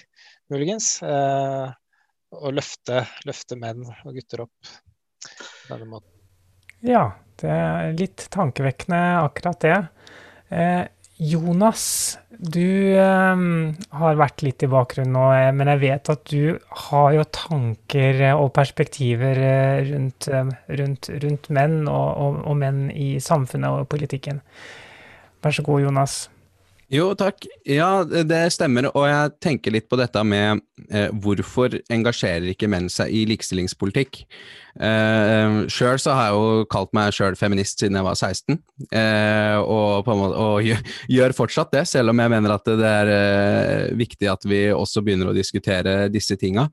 [0.48, 0.94] muligens.
[1.04, 1.68] Eh,
[2.32, 4.72] og løfte, løfte menn og gutter opp
[5.68, 6.08] denne måten.
[6.82, 7.12] Ja,
[7.42, 9.78] det er litt tankevekkende akkurat det.
[10.52, 10.82] Eh,
[11.22, 13.42] Jonas, du eh,
[13.94, 16.58] har vært litt i bakgrunnen nå, eh, men jeg vet at du
[16.88, 20.50] har jo tanker og perspektiver eh, rundt, eh,
[20.80, 24.42] rundt, rundt menn og, og, og, menn i samfunnet og politikken.
[25.42, 26.16] Vær så god, Jonas.
[26.92, 27.46] Jo, takk.
[27.64, 28.90] Ja, det stemmer.
[28.92, 30.60] Og jeg tenker litt på dette med
[30.92, 34.18] eh, hvorfor engasjerer ikke menn seg i likestillingspolitikk?
[34.76, 38.58] Eh, sjøl så har jeg jo kalt meg sjøl feminist siden jeg var 16,
[38.92, 40.84] eh, og, måte, og,
[41.16, 45.00] gjør fortsatt det, selv om jeg mener at det er eh, viktig at vi også
[45.06, 46.66] begynner å diskutere disse tinga.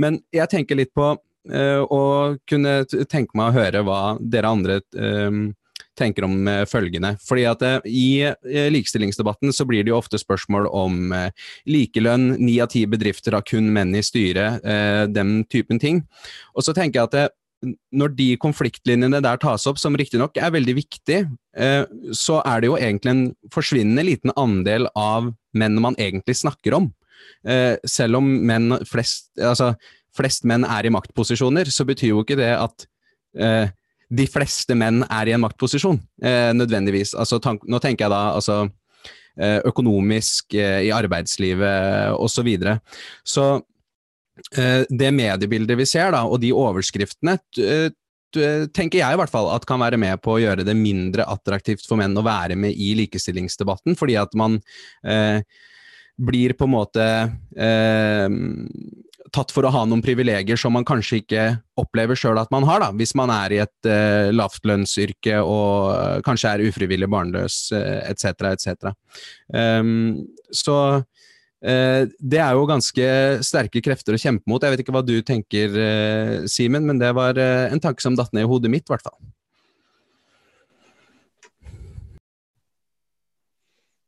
[0.00, 1.12] Men jeg tenker litt på
[1.52, 2.02] eh, å
[2.48, 5.40] kunne tenke meg å høre hva dere andre eh,
[5.98, 7.14] tenker om eh, følgende.
[7.24, 11.14] Fordi at eh, I eh, likestillingsdebatten så blir det jo ofte spørsmål om
[11.68, 14.64] likelønn, ni av ti bedrifter har kun menn i styret,
[15.12, 16.02] den typen ting.
[16.56, 17.34] Og så tenker jeg at
[17.96, 21.20] når de konfliktlinjene der tas opp, som riktignok er veldig viktig,
[22.16, 23.24] så er det jo egentlig en
[23.54, 26.90] forsvinnende liten andel av menn man egentlig snakker om.
[27.88, 29.72] Selv om menn flest, altså,
[30.16, 32.88] flest menn er i maktposisjoner, så betyr jo ikke det at
[34.08, 37.14] de fleste menn er i en maktposisjon, eh, nødvendigvis.
[37.18, 38.58] Altså, tank, nå tenker jeg da altså,
[39.38, 42.36] eh, økonomisk, eh, i arbeidslivet osv.
[42.36, 42.80] Så, videre.
[43.24, 43.46] så
[44.54, 47.88] eh, det mediebildet vi ser, da, og de overskriftene, eh,
[48.36, 51.86] tenker jeg i hvert fall at kan være med på å gjøre det mindre attraktivt
[51.86, 54.58] for menn å være med i likestillingsdebatten, fordi at man
[55.06, 55.40] eh,
[56.16, 57.06] blir på en måte
[57.56, 58.28] eh,
[59.34, 61.44] tatt for å ha noen privilegier som man kanskje ikke
[61.80, 66.16] opplever sjøl at man har, da, hvis man er i et uh, lavtlønnsyrke og uh,
[66.26, 68.90] kanskje er ufrivillig barnløs etc., uh, etc.
[69.52, 73.08] Um, så uh, det er jo ganske
[73.46, 74.62] sterke krefter å kjempe mot.
[74.62, 75.80] Jeg vet ikke hva du tenker,
[76.50, 79.18] Simen, men det var en tanke som datt ned i hodet mitt, i hvert fall.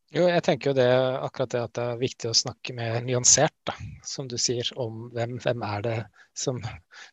[0.09, 0.89] Jo, jeg tenker jo det,
[1.21, 3.75] akkurat det at det er viktig å snakke mer nyansert, da,
[4.09, 5.97] som du sier, om hvem, hvem er det
[6.33, 6.61] som,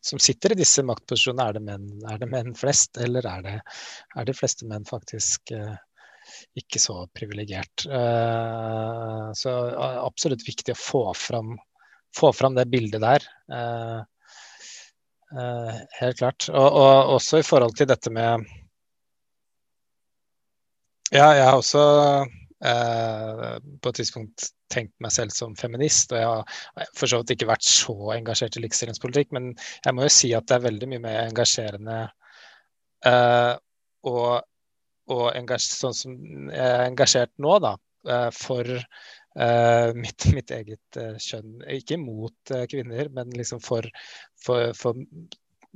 [0.00, 1.44] som, sitter i disse maktposisjonene.
[1.44, 3.56] Er det menn, er det menn flest, eller er, det,
[4.16, 5.74] er de fleste menn faktisk eh,
[6.56, 7.84] ikke så privilegert?
[7.84, 9.54] Eh, så
[10.06, 11.52] absolutt viktig å få fram,
[12.16, 13.28] få fram det bildet der.
[13.52, 14.00] Eh,
[15.36, 16.48] eh helt klart.
[16.48, 18.48] Og, og, også i forhold til dette med
[21.12, 21.84] Ja, jeg har også
[22.64, 26.12] eh, på et tidspunkt tenkt meg selv som feminist.
[26.12, 29.52] Og jeg har for så vidt ikke vært så engasjert i likestillingspolitikk, men
[29.84, 31.98] jeg må jo si at det er veldig mye mer engasjerende
[33.06, 33.54] uh,
[34.06, 34.30] og,
[35.12, 36.16] og sånn som
[36.50, 37.76] jeg er engasjert nå, da,
[38.10, 38.72] uh, for
[39.36, 41.58] mitt, mitt, eget kjønn.
[41.68, 43.84] Ikke mot kvinner, men liksom for,
[44.40, 44.96] for, for,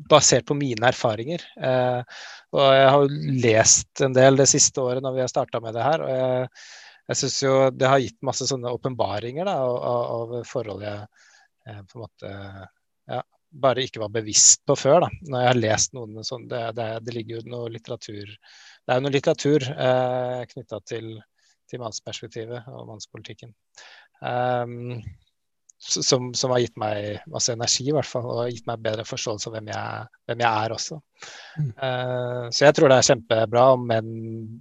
[0.09, 1.45] basert på mine erfaringer.
[1.61, 2.21] Eh,
[2.57, 5.77] og jeg har jo lest en del det siste året når vi har starta med
[5.77, 6.05] det her.
[6.07, 6.49] og jeg,
[7.11, 11.07] jeg syns jo det har gitt masse sånne åpenbaringer av, av, forhold jeg,
[11.67, 12.35] eh, på en måte
[13.11, 13.23] ja,
[13.67, 15.07] bare ikke var bevisst på før.
[15.07, 18.37] da, Når jeg har lest noen sånn, det, det, det ligger jo noe litteratur
[18.91, 21.11] det er jo noe litteratur eh, knytta til,
[21.71, 23.53] til mannsperspektivet og mannspolitikken.
[24.19, 25.03] Um,
[25.81, 29.49] som, som, har gitt meg masse energi, i hvert fall, og gitt meg bedre forståelse
[29.49, 31.01] av hvem jeg, hvem jeg er også.
[31.57, 31.71] Mm.
[31.81, 34.13] Uh, så jeg tror det er kjempebra om menn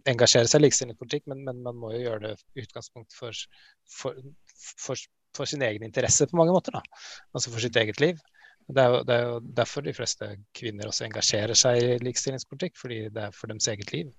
[0.09, 3.43] engasjerer seg i likestillingspolitikk, men, men, man må jo gjøre det utgangspunkt for,
[3.91, 4.19] for,
[4.55, 6.79] for, for, sin egen interesse på mange måter.
[6.79, 7.03] Da.
[7.35, 8.23] Altså for sitt eget liv.
[8.69, 12.75] Det er, jo, det er, jo, derfor de fleste kvinner også engasjerer seg i likestillingspolitikk,
[12.77, 14.11] fordi det er for deres eget liv.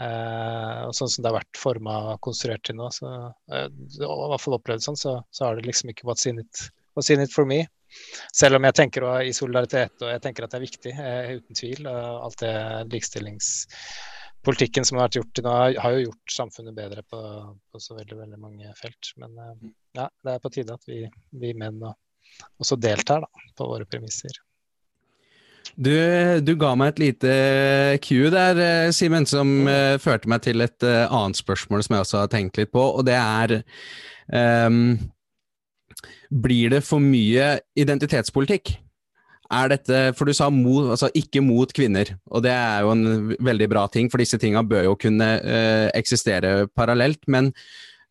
[0.00, 3.10] Eh, og sånn som det har vært forma og konstruert til nå, så,
[3.52, 6.54] eh, i hvert fall opplevd sånn, så, så, har det liksom ikke what's in it,
[7.12, 7.60] in it for me.
[8.32, 11.58] Selv om jeg tenker i solidaritet, og jeg tenker at det er viktig, eh, uten
[11.58, 11.86] tvil.
[11.88, 12.54] alt det
[12.94, 17.20] likestillingspolitikken som har vært gjort til nå, har jo gjort samfunnet bedre på,
[17.68, 19.12] på så veldig, veldig mange felt.
[19.20, 19.68] Men eh,
[20.00, 21.04] ja, det er på tide at vi,
[21.44, 24.32] vi menn også deltar da, på våre premisser.
[25.72, 25.94] Du,
[26.44, 27.32] du, ga meg et lite
[28.04, 32.04] cue der, eh, Simen, som uh, førte meg til et uh, annet spørsmål som jeg
[32.04, 33.58] også har tenkt litt på, og det er
[34.68, 34.98] um,
[36.32, 38.74] Blir det for mye identitetspolitikk?
[39.52, 43.32] Er dette, for du sa mot, altså ikke mot kvinner, og det er jo en
[43.36, 47.24] veldig bra ting, for disse tinga bør jo kunne uh, eksistere parallelt.
[47.28, 47.52] men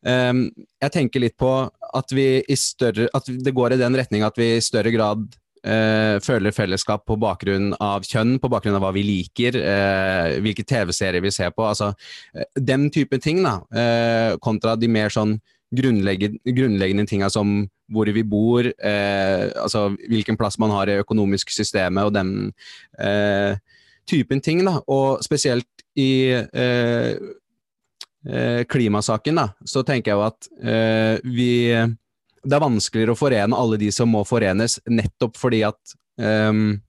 [0.02, 0.48] Um,
[0.82, 4.34] jeg tenker litt på at, vi i større, at det går i den retning at
[4.40, 5.28] vi i større grad
[5.68, 10.66] uh, føler fellesskap på bakgrunn av kjønn, på bakgrunn av hva vi liker, uh, hvilke
[10.68, 11.66] TV-serier vi ser på.
[11.68, 13.60] altså uh, Den type ting, da,
[14.44, 15.38] kontra de mer sånn
[15.72, 22.08] grunnleggende, grunnleggende tinga som hvor vi bor, altså hvilken plass man har i økonomisk systemet
[22.08, 22.52] og den
[24.08, 24.62] typen ting.
[24.64, 26.32] da, Og spesielt i
[28.72, 31.52] klimasaken, da, så tenker jeg jo at vi
[32.42, 36.80] Det er vanskeligere å forene alle de som må forenes, nettopp fordi at um,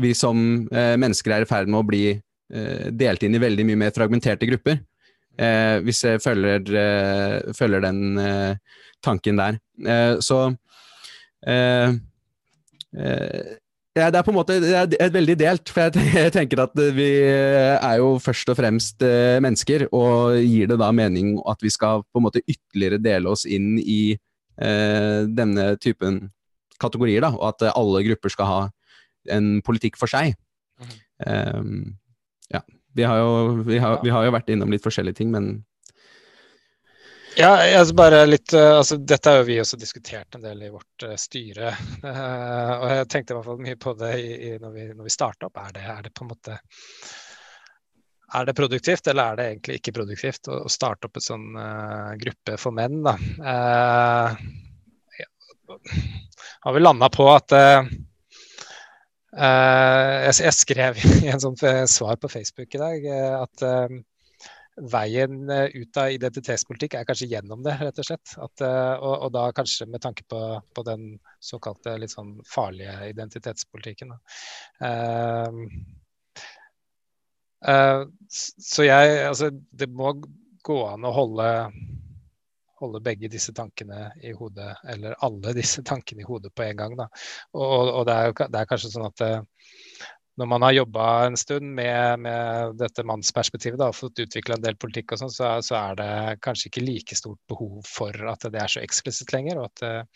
[0.00, 0.38] vi som
[0.72, 3.94] uh, mennesker er i ferd med å bli uh, delt inn i veldig mye mer
[3.96, 4.80] fragmenterte grupper.
[5.34, 6.62] Uh, hvis jeg følger,
[7.58, 8.00] følger den
[9.04, 9.58] tanken der.
[10.22, 10.54] så
[13.94, 14.56] ja, det er på en måte
[15.12, 15.68] veldig delt.
[15.68, 19.02] For jeg, tenker at vi er jo først og fremst
[19.44, 23.44] mennesker, og gir det da mening at vi skal på en måte ytterligere dele oss
[23.44, 24.14] inn i
[24.54, 26.20] denne typen
[26.78, 28.58] kategorier, da, og at alle grupper skal ha
[29.34, 30.34] en politikk for seg.
[31.26, 31.96] Um,
[32.52, 32.60] ja.
[32.94, 35.56] Vi har, jo, vi, har, vi har jo vært innom litt forskjellige ting, men
[37.34, 40.70] ja, altså bare litt, eh, altså Dette har jo vi også diskutert en del i
[40.70, 41.72] vårt uh, styre.
[42.04, 45.08] Uh, og jeg tenkte i hvert fall mye på det i, i, når vi, når
[45.08, 45.58] vi starta opp.
[45.64, 46.60] Er det, er det, på en måte
[48.34, 52.12] er det produktivt, eller er det egentlig ikke produktivt å, starte opp en sånn uh,
[52.20, 53.02] gruppe for menn?
[53.06, 53.14] da?
[56.64, 57.92] har vi landa på at jeg,
[60.38, 61.56] jeg, skrev i en sånn
[61.90, 63.64] svar på Facebook i dag at
[64.76, 68.34] veien eh, ut av identitetspolitikk er kanskje gjennom det, rett og slett.
[68.42, 70.40] At, eh, og, og, da kanskje med tanke på,
[70.74, 74.14] på, den såkalte litt sånn farlige identitetspolitikken.
[74.14, 74.18] Da.
[74.82, 75.52] uh,
[77.64, 80.12] så jeg Altså, det må
[80.64, 81.48] gå an å holde,
[82.80, 86.96] holde begge disse tankene i hodet, eller alle disse tankene i hodet på en gang.
[86.98, 87.08] Da.
[87.56, 89.24] Og, og det, er, det, er, kanskje sånn at
[90.40, 94.64] når man har jobba en stund med, med dette mannsperspektivet da, og fått utvikla en
[94.64, 98.48] del politikk, og sånn, så, så, er det kanskje ikke like stort behov for at
[98.50, 99.62] det er så eksplisitt lenger.
[99.62, 100.08] Og at,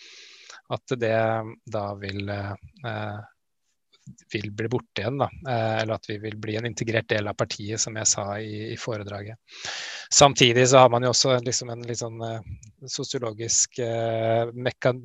[0.74, 1.20] at det
[1.70, 3.20] da vil, eh,
[4.32, 5.18] vil bli borte igjen.
[5.22, 5.30] Da.
[5.48, 8.72] Eh, eller at vi vil bli en integrert del av partiet, som jeg sa i,
[8.72, 9.38] i foredraget.
[10.10, 12.52] Samtidig så har man jo også liksom en litt sånn eh,
[12.88, 15.02] sosiologisk eh, mekan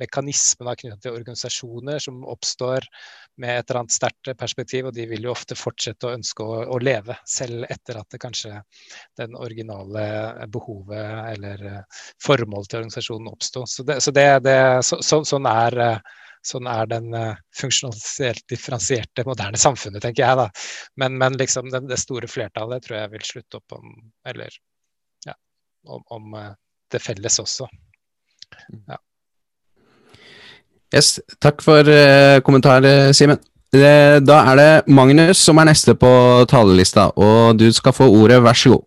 [0.00, 2.86] mekanisme knyttet til organisasjoner som oppstår
[3.42, 6.62] med et eller annet sterkt perspektiv, og de vil jo ofte fortsette å ønske å,
[6.72, 8.62] å, leve, selv etter at det kanskje
[9.20, 10.04] den originale
[10.52, 11.66] behovet eller
[12.22, 13.64] formålet til organisasjonen oppsto.
[13.68, 16.00] Så, det, så, det, det, så, så, sånn, er,
[16.44, 20.40] sånn er den uh, funksjonelt differensierte moderne samfunnet, tenker jeg.
[20.42, 20.48] da.
[21.00, 23.96] Men, men liksom det, det, store flertallet tror jeg vil slutte opp om,
[24.28, 24.60] eller,
[25.26, 25.34] ja,
[25.88, 26.38] om, om
[26.92, 27.68] det felles også.
[28.88, 29.00] Ja.
[30.94, 33.40] Yes, takk for uh, kommentar, eh, Simen.
[33.74, 36.08] Da er det Magnus som er neste på
[36.46, 38.84] talerlista, og du skal få ordet, vær så god.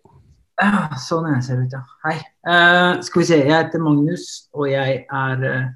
[0.62, 1.82] Ja, sånn jeg ser ut, ja.
[2.06, 2.14] Hei.
[2.48, 4.24] Uh, skal vi se, jeg heter Magnus,
[4.56, 5.68] og jeg er uh,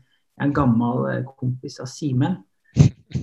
[0.42, 2.36] en gammel kompis av Simen.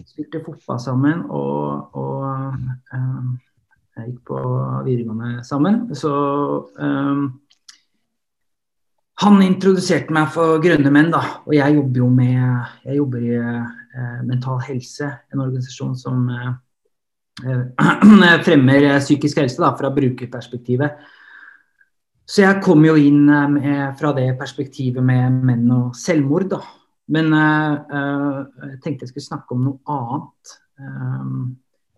[0.05, 2.25] Spilte fotball sammen og, og
[2.93, 3.37] um,
[3.97, 4.41] jeg gikk på
[4.85, 5.81] videregående sammen.
[5.97, 6.11] Så
[9.19, 11.21] han introduserte meg for Grønne menn, da.
[11.43, 12.39] Og jeg jobber jo med
[12.85, 16.51] Jeg jobber i uh, Mental Helse, en organisasjon som eh,
[18.47, 21.01] fremmer psykisk helse da, fra brukerperspektivet.
[22.29, 26.61] Så jeg kom jo inn med, fra det perspektivet med menn og selvmord, da.
[27.09, 30.57] Men uh, jeg tenkte jeg skulle snakke om noe annet.
[30.79, 31.39] Um,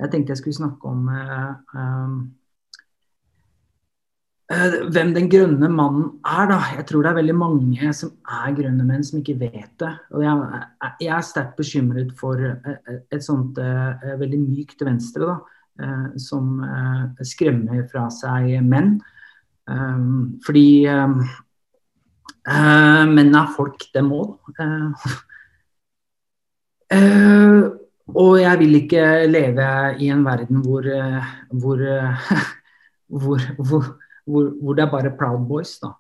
[0.02, 2.22] jeg tenkte jeg skulle snakke om um,
[4.92, 6.58] hvem den grønne mannen er, da.
[6.76, 9.92] Jeg tror det er veldig mange som er grønne menn, som ikke vet det.
[10.12, 10.64] Og jeg,
[11.06, 13.62] jeg er sterkt bekymret for et sånt
[14.20, 15.88] veldig mykt venstre, da.
[16.20, 16.60] som
[17.24, 18.98] skremmer fra seg menn.
[20.44, 20.68] Fordi
[22.50, 24.22] uh, men er folk, det må.
[24.58, 24.92] Uh,
[26.96, 27.64] uh,
[28.12, 29.68] og jeg vil ikke leve
[30.04, 30.88] i en verden hvor,
[33.12, 33.44] hvor,
[34.26, 35.78] hvor, hvor det er bare Proud Boys.
[35.80, 35.94] Da.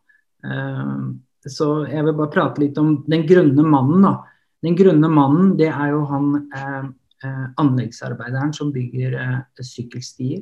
[1.45, 4.03] så jeg vil bare prate litt om den grønne mannen.
[4.03, 4.15] Da.
[4.65, 6.33] Den grønne mannen, det er jo han
[7.61, 9.15] anleggsarbeideren som bygger
[9.61, 10.41] sykkelstier.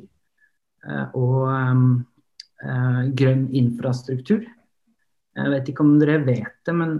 [1.14, 1.84] og um,
[2.64, 4.44] uh, grønn infrastruktur.
[5.38, 6.96] Jeg vet ikke om dere vet det, men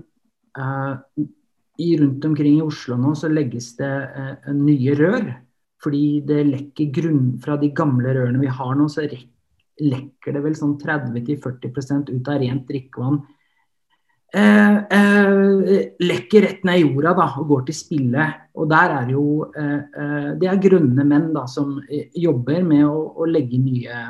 [0.58, 0.94] uh,
[1.80, 5.26] i, rundt omkring i Oslo nå så legges det uh, nye rør.
[5.80, 9.06] Fordi det lekker grunn fra de gamle rørene vi har nå, så
[9.80, 13.22] lekker det vel sånn 30-40 ut av rent drikkevann.
[14.30, 18.26] Eh, eh, lekker rett ned i jorda da, og går til spille.
[18.54, 19.24] Og der er jo
[19.58, 21.80] eh, Det er grønne menn da, som
[22.14, 24.04] jobber med å, å legge nye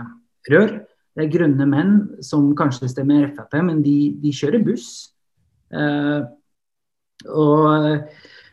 [0.50, 0.74] rør.
[1.20, 4.86] Det er grønne menn som kanskje stemmer Frp, men de, de kjører buss.
[5.68, 6.22] Eh,
[7.28, 7.66] og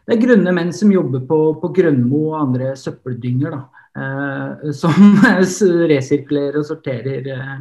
[0.04, 3.56] det er grønne menn som jobber på, på Grønmo og andre søppeldynger.
[3.56, 5.16] Da, eh, som
[5.94, 7.56] resirkulerer og sorterer eh,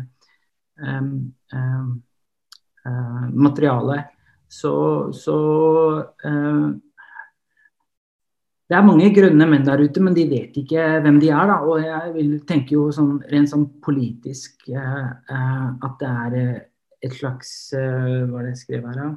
[0.82, 1.70] eh,
[2.90, 4.00] eh materiale.
[4.50, 4.74] Så,
[5.14, 5.38] så
[6.02, 6.66] eh,
[8.66, 11.50] det er mange grønne menn der ute, men de vet ikke hvem de er.
[11.52, 11.60] Da.
[11.62, 16.58] Og jeg vil tenke jo sånn, rent sånn politisk eh, eh at det er eh,
[17.06, 19.12] et slags eh, Hva er det jeg skrev her, da?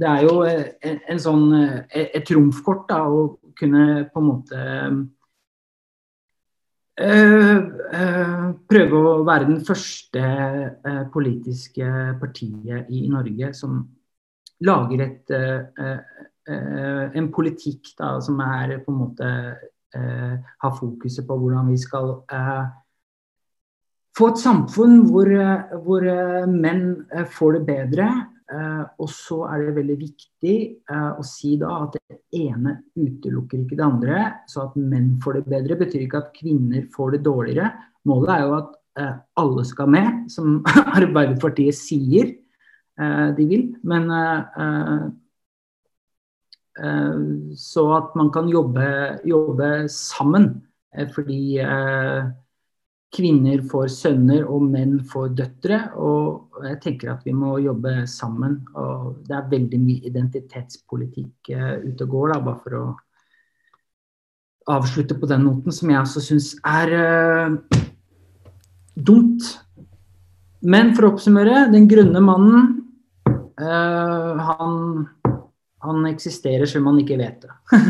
[0.00, 1.44] Det er jo en, eh, en sånn,
[1.92, 3.20] et trumfkort å
[3.60, 4.64] kunne på en måte
[7.04, 7.60] øh,
[8.72, 11.92] prøve å være den første øh, politiske
[12.22, 13.82] partiet i Norge som
[14.64, 15.36] lager et
[16.50, 19.30] en politikk da, som er på en måte
[19.96, 20.34] eh,
[20.64, 22.64] har fokuset på hvordan vi skal eh,
[24.18, 25.30] få et samfunn hvor,
[25.84, 26.04] hvor
[26.50, 26.84] menn
[27.30, 28.10] får det bedre.
[28.98, 30.54] og så er det veldig viktig
[30.90, 34.24] å si da at det ene utelukker ikke det andre.
[34.50, 37.70] Så at menn får det bedre, betyr ikke at kvinner får det dårligere.
[38.10, 38.74] Målet er jo at
[39.38, 40.58] alle skal med, som
[40.98, 42.34] Arbeiderpartiet sier
[43.38, 43.68] de vil.
[43.86, 45.06] Men Eh,
[46.80, 48.86] så at man kan jobbe,
[49.28, 50.52] jobbe sammen.
[50.96, 52.30] Eh, fordi eh,
[53.10, 55.80] kvinner får sønner og menn får døtre.
[55.98, 58.60] Og jeg tenker at vi må jobbe sammen.
[58.74, 62.88] Og det er veldig mye identitetspolitikk ute og går, da, bare for å
[64.70, 67.78] avslutte på den noten, som jeg også syns er uh,
[68.94, 69.48] dumt.
[70.60, 72.68] Men for å oppsummere, den grønne mannen,
[73.58, 74.76] uh, han
[75.80, 77.52] han eksisterer selv om man ikke vet det.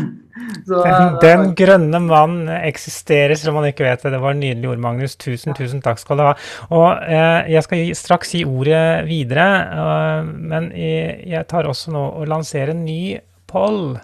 [0.65, 4.13] Så, den, den, grønne mann eksisterer selv om man ikke vet det.
[4.13, 5.17] Det var en nydelig ord, Magnus.
[5.19, 6.31] Tusen, tusen takk skal du ha.
[6.71, 12.31] Og eh, Jeg skal straks gi ordet videre, uh, men jeg tar også nå og
[12.31, 13.19] lanserer en ny
[13.51, 13.97] poll.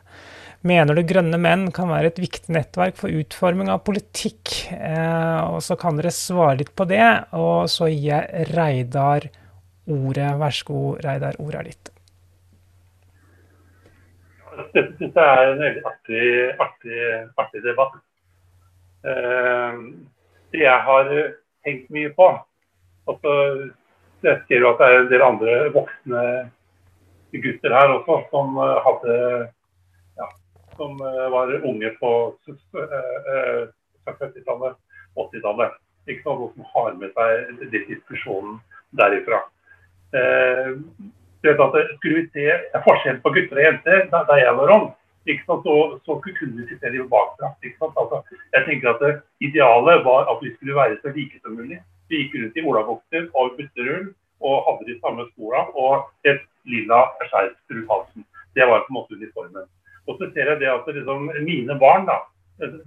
[0.68, 4.56] Mener du grønne menn kan være et viktig nettverk for utforming av politikk?
[4.74, 7.06] Eh, og Så kan dere svare litt på det,
[7.38, 9.30] og så gir jeg Reidar
[9.88, 10.34] ordet.
[10.42, 11.97] Vær så god, Reidar, ordet er ditt
[14.58, 16.22] dette syns jeg er en veldig artig,
[16.64, 17.00] artig,
[17.42, 17.98] artig debatt.
[19.06, 19.74] Uh,
[20.54, 21.12] det jeg har
[21.68, 22.26] tenkt mye på
[23.08, 23.32] altså,
[24.26, 26.24] Jeg ser jo at det er en del andre voksne
[27.38, 29.18] gutter her også som uh, hadde
[30.18, 30.28] ja,
[30.80, 32.12] som uh, var unge på
[34.08, 34.80] 70-tallet,
[35.14, 35.78] 80-tallet.
[36.08, 37.30] Ikke noe som har med seg
[37.60, 38.54] den diskusjonen
[38.96, 39.42] derifra.
[41.46, 44.88] Uh, skulle vi se forskjell på gutter og jenter da, da jeg var ung,
[45.46, 47.52] så, så, kunne vi sitte dem bakfra.
[47.84, 48.22] Altså,
[48.54, 51.82] jeg tenker at Idealet var at vi skulle være så like som mulig.
[52.10, 54.08] Vi gikk rundt i olabukser og butterull
[54.40, 58.26] og hadde de samme skoene og et lilla skjerf rundt halsen.
[58.56, 59.68] Det var på en måte uniformen.
[60.08, 62.22] Og så ser jeg det at liksom, mine barn, da,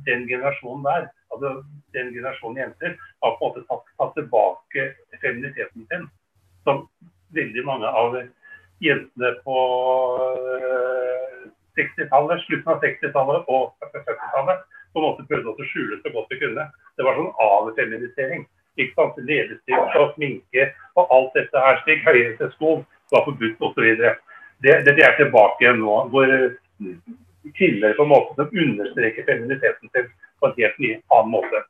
[0.09, 1.61] den generasjonen der, altså
[1.95, 4.87] den generasjonen jenter, har på en måte tatt, tatt tilbake
[5.21, 6.09] feminiteten sin.
[6.65, 6.87] Som
[7.37, 8.17] veldig mange av
[8.85, 9.57] jentene på
[11.79, 16.41] 60-tallet, slutten av 60-tallet og 70-tallet på en måte prøvde å skjule så godt de
[16.41, 16.67] kunne.
[16.99, 18.49] Det var sånn avfeminisering.
[18.81, 22.03] ikke sant, Leppestift og sminke og alt dette her slik.
[22.07, 22.81] Høyeste sko
[23.13, 23.89] var forbudt osv.
[24.61, 26.33] Det, det, er tilbake igjen nå, hvor
[27.57, 30.09] kvinner på en måte som understreker femininiteten sin
[30.41, 31.63] på en helt ny annen måte.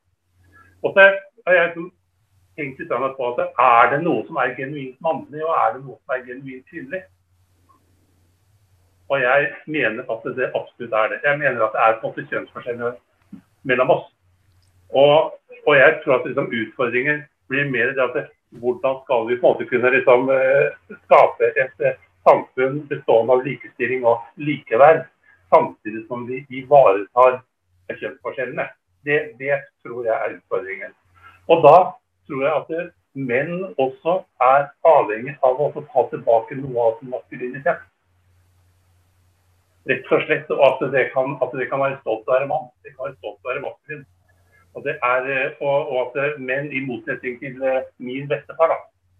[0.84, 1.06] Og så
[1.46, 1.90] har jeg
[2.60, 5.96] tenkt litt på at Er det noe som er genuint mannlig, og er det noe
[5.96, 7.02] som er genuint kvinnelig?
[9.10, 11.20] Og jeg mener at det absolutt er det.
[11.24, 12.92] Jeg mener at det er på en måte kjønnsforskjeller
[13.66, 14.04] mellom oss.
[14.90, 15.32] Og,
[15.66, 18.30] og, jeg tror at liksom, utfordringen blir mer det at
[18.62, 23.44] hvordan skal vi på en måte kunne liksom, eh, skape et eh, samfunn bestående av
[23.46, 25.04] likestilling og likeverd,
[25.50, 27.40] samtidig som vi ivaretar
[27.90, 28.68] kjønnsforskjellene.
[29.06, 30.94] Det, det, tror jeg er utfordringen.
[31.50, 31.76] Og da
[32.30, 37.10] tror jeg at det, menn også er avhengig av å ta tilbake noe av sin
[37.10, 37.82] maskulinitet.
[39.90, 40.50] Rett og slett.
[40.54, 42.68] Og at det kan, at det kan være stolt av å være mann.
[42.84, 44.04] Det kan være stolt av å være maskulin.
[44.78, 47.58] Og, det er, og, og, at menn, i motsetning til
[47.98, 48.76] min bestefar da,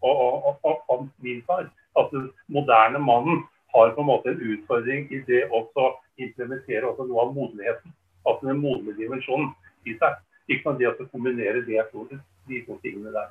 [0.07, 0.21] og,
[0.63, 1.67] og, og, min far,
[1.99, 3.43] at den moderne mannen
[3.75, 5.65] har på en måte en utfordring i det å
[6.23, 7.97] implementere også noe av modenheten.
[8.23, 9.51] Altså den modne dimensjonen
[9.91, 10.23] i seg.
[10.51, 11.83] Ikke sant, det å kombinere det,
[12.51, 13.31] de to tingene der.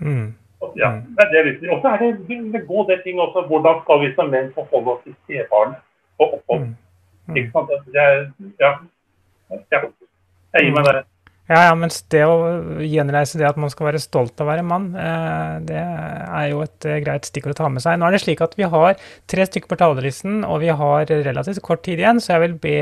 [0.00, 0.34] Mm.
[0.76, 1.16] Ja, mm.
[1.32, 1.70] det er viktig.
[1.70, 3.46] Og så er det en god del ting også.
[3.48, 5.74] Hvordan skal vi som menn forholde oss til stebarn
[6.18, 6.60] og opphold?
[6.60, 6.76] Mm.
[7.26, 7.36] mm.
[7.36, 7.74] Ikke sant?
[7.94, 8.70] Det er, ja.
[9.72, 9.82] ja.
[10.54, 11.02] Jeg gir meg der.
[11.44, 12.36] Ja, ja, mens det å
[12.80, 16.62] gjenreise det at man skal være stolt av å være mann, eh, det er jo
[16.64, 17.98] et eh, greit stikkord å ta med seg.
[18.00, 18.96] Nå er det slik at vi har
[19.28, 22.78] tre stykker på talerlisten, og vi har relativt kort tid igjen, så jeg vil be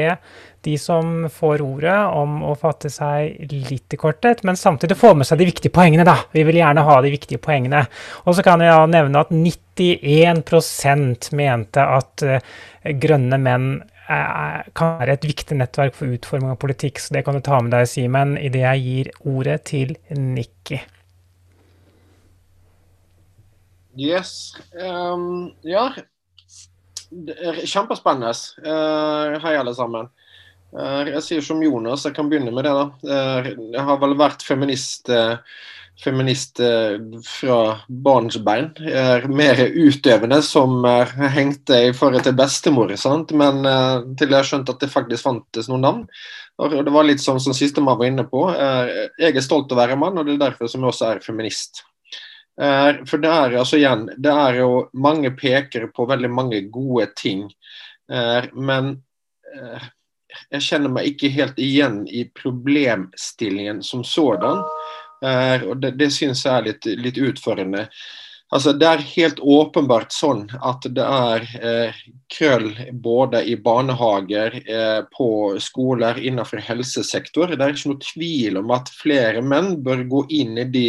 [0.63, 5.27] de som får ordet, om å fatte seg litt i kortet, men samtidig få med
[5.27, 6.21] seg de viktige poengene, da.
[6.31, 7.83] Vi vil gjerne ha de viktige poengene.
[8.31, 12.47] Og så kan jeg nevne at 91 mente at eh,
[13.03, 13.73] grønne menn
[14.07, 17.73] kan være et viktig nettverk for utforming av politikk, så det kan du ta med
[17.75, 20.81] deg, Simen, idet jeg gir ordet til Nikki.
[23.99, 24.55] Yes.
[24.73, 25.91] Um, ja.
[27.69, 28.33] Kjempespennende.
[28.65, 30.09] Uh, hei, alle sammen.
[30.73, 32.73] Uh, jeg sier som Jonas, jeg kan begynne med det.
[32.73, 32.87] da.
[33.05, 35.37] Uh, jeg har vel vært feminist uh,
[36.03, 38.71] feminist eh, fra barnsbein.
[38.87, 40.83] Er mer utøvende som
[41.35, 43.33] hengte i forhold til bestemor, sant?
[43.39, 46.03] men eh, til jeg har skjønt at det faktisk fantes noen navn.
[46.63, 48.45] Og det var litt sånn som sistemann var inne på.
[48.53, 51.23] Jeg er stolt av å være mann, og det er derfor som jeg også er
[51.25, 51.81] feminist.
[52.61, 57.49] For det er altså igjen, det er jo mange peker på veldig mange gode ting.
[58.07, 58.93] Men
[60.53, 64.63] jeg kjenner meg ikke helt igjen i problemstillingen som sådan.
[65.23, 67.89] Eh, og Det, det syns jeg er litt, litt utfordrende.
[68.53, 72.01] Altså, det er helt åpenbart sånn at det er eh,
[72.35, 72.69] krøll
[73.05, 75.29] både i barnehager, eh, på
[75.63, 77.55] skoler, innenfor helsesektor.
[77.55, 80.87] Det er ikke noe tvil om at flere menn bør gå inn i de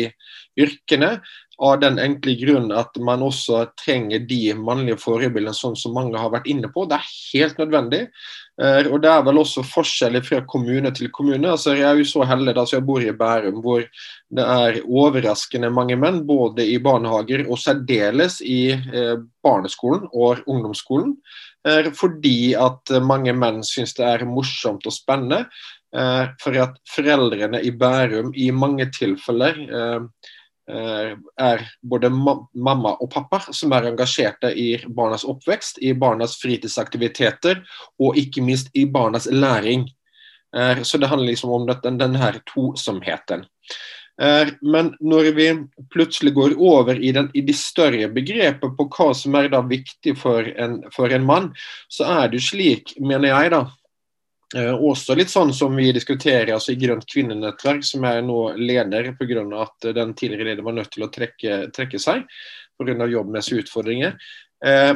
[0.60, 1.16] yrkene.
[1.64, 6.34] Av den enkle grunn at man også trenger de mannlige forbildene, sånn som mange har
[6.34, 6.84] vært inne på.
[6.90, 8.08] Det er helt nødvendig.
[8.62, 11.50] Eh, og Det er vel også forskjeller fra kommune til kommune.
[11.50, 15.72] Altså, jeg er jo så heldig at jeg bor i Bærum, hvor det er overraskende
[15.74, 21.16] mange menn, både i barnehager og særdeles i eh, barneskolen og ungdomsskolen.
[21.66, 25.46] Eh, fordi at mange menn syns det er morsomt og spennende.
[26.42, 29.60] For at foreldrene i Bærum i mange tilfeller
[30.68, 37.60] er både mamma og pappa som er engasjerte i barnas oppvekst, i barnas fritidsaktiviteter
[38.00, 39.90] og ikke minst i barnas læring.
[40.56, 43.46] Eh, så det handler liksom om den, den her tosomheten.
[44.22, 45.50] Eh, men når vi
[45.94, 50.48] plutselig går over i, den, i de større begrepet på hva som er viktig for
[50.48, 51.54] en, for en mann,
[51.90, 53.83] så er det slik, mener jeg, da, Eh,
[54.54, 59.46] også litt sånn som vi diskuterer altså i Grønt kvinnenettverk, som jeg nå leder pga.
[59.62, 62.28] at den tidligere lederen var nødt til å trekke, trekke seg
[62.78, 63.08] pga.
[63.10, 64.18] jobbmessige utfordringer.
[64.64, 64.94] Eh,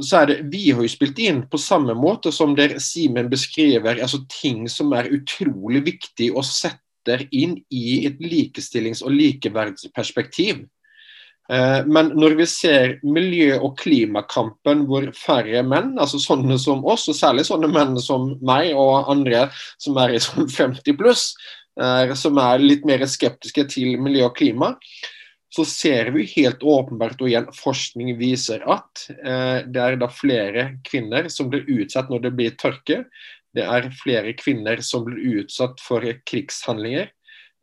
[0.00, 4.00] så er det, Vi har jo spilt inn på samme måte som der Simen beskriver
[4.00, 10.64] altså ting som er utrolig viktig å sette inn i et likestillings- og likeverdsperspektiv.
[11.50, 17.08] Eh, men når vi ser miljø- og klimakampen hvor færre menn, altså sånne som oss,
[17.10, 19.48] og særlig sånne menn som meg og andre
[19.80, 21.32] som er i sånn 50 pluss,
[21.80, 24.76] eh, som er litt mer skeptiske til miljø og klima,
[25.52, 30.78] så ser vi helt åpenbart, og igjen forskning viser at eh, det er da flere
[30.86, 33.02] kvinner som blir utsatt når det blir tørke.
[33.52, 37.10] Det er flere kvinner som blir utsatt for krigshandlinger.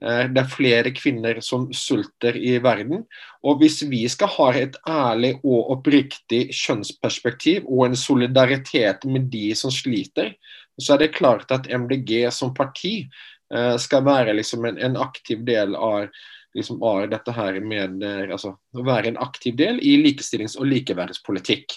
[0.06, 3.04] Eh, det er flere kvinner som sulter i verden.
[3.44, 9.52] Og hvis vi skal ha et ærlig og oppriktig kjønnsperspektiv og en solidaritet med de
[9.60, 10.34] som sliter,
[10.80, 15.44] så er det klart at MDG som parti eh, skal være liksom en, en aktiv
[15.48, 16.08] del av,
[16.56, 21.76] liksom av dette her med altså, være en aktiv del i likestillings- og likeverdspolitikk.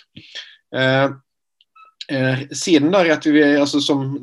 [2.10, 4.16] Eh, siden da, at vi, altså, som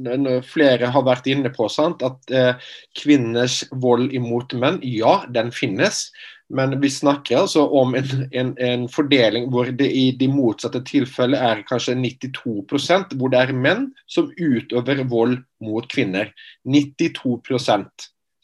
[0.47, 6.09] flere har vært inne på, sant, at eh, kvinners vold imot menn, ja, den finnes.
[6.49, 11.43] Men vi snakker altså om en, en, en fordeling hvor det i de motsatte tilfeller
[11.45, 16.33] er kanskje 92% hvor det er menn som utøver vold mot kvinner.
[16.65, 17.37] 92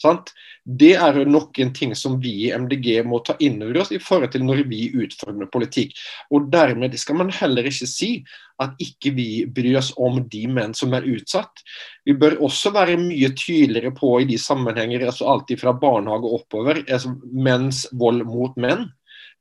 [0.01, 0.31] sant?
[0.65, 4.01] Det er jo noen ting som vi i MDG må ta inn over oss i
[4.01, 5.93] forhold til når vi utformer politikk.
[6.33, 8.09] Og Dermed skal man heller ikke si
[8.63, 11.63] at ikke vi bryr oss om de menn som er utsatt.
[12.07, 16.41] Vi bør også være mye tydeligere på i de sammenhenger, altså alltid fra barnehage og
[16.41, 18.87] oppover, altså menns vold mot menn.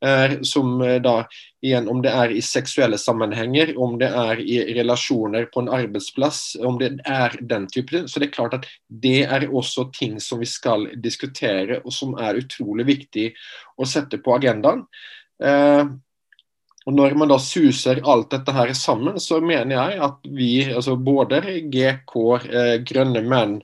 [0.05, 1.25] Eh, som eh, da
[1.65, 6.57] igjen, om det er i seksuelle sammenhenger, om det er i relasjoner på en arbeidsplass,
[6.61, 10.43] om det er den type Så det er klart at det er også ting som
[10.43, 13.31] vi skal diskutere, og som er utrolig viktig
[13.81, 14.85] å sette på agendaen.
[16.85, 20.99] Og Når man da suser alt dette her sammen, så mener jeg at vi, altså
[21.01, 21.41] både
[21.73, 23.55] GK, eh, Grønne menn,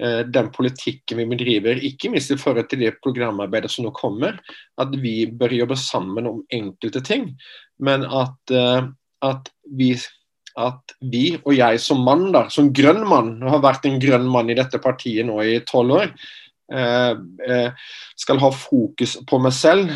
[0.00, 4.40] eh, den politikken vi bedriver, ikke minst i forhold til det programarbeidet som nå kommer,
[4.78, 7.30] at vi bør jobbe sammen om enkelte ting.
[7.78, 8.90] Men at, eh,
[9.22, 9.92] at, vi,
[10.58, 14.50] at vi, og jeg som mann, da, som grønn mann, har vært en grønn mann
[14.50, 16.10] i dette partiet nå i tolv år,
[16.74, 17.14] eh,
[17.46, 19.94] eh, skal ha fokus på meg selv.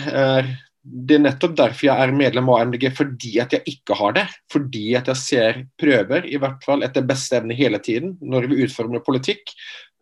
[0.89, 4.25] Det er nettopp derfor jeg er medlem av MDG, fordi at jeg ikke har det.
[4.53, 8.63] Fordi at jeg ser prøver, i hvert fall etter beste evne hele tiden, når vi
[8.65, 9.53] utformer politikk,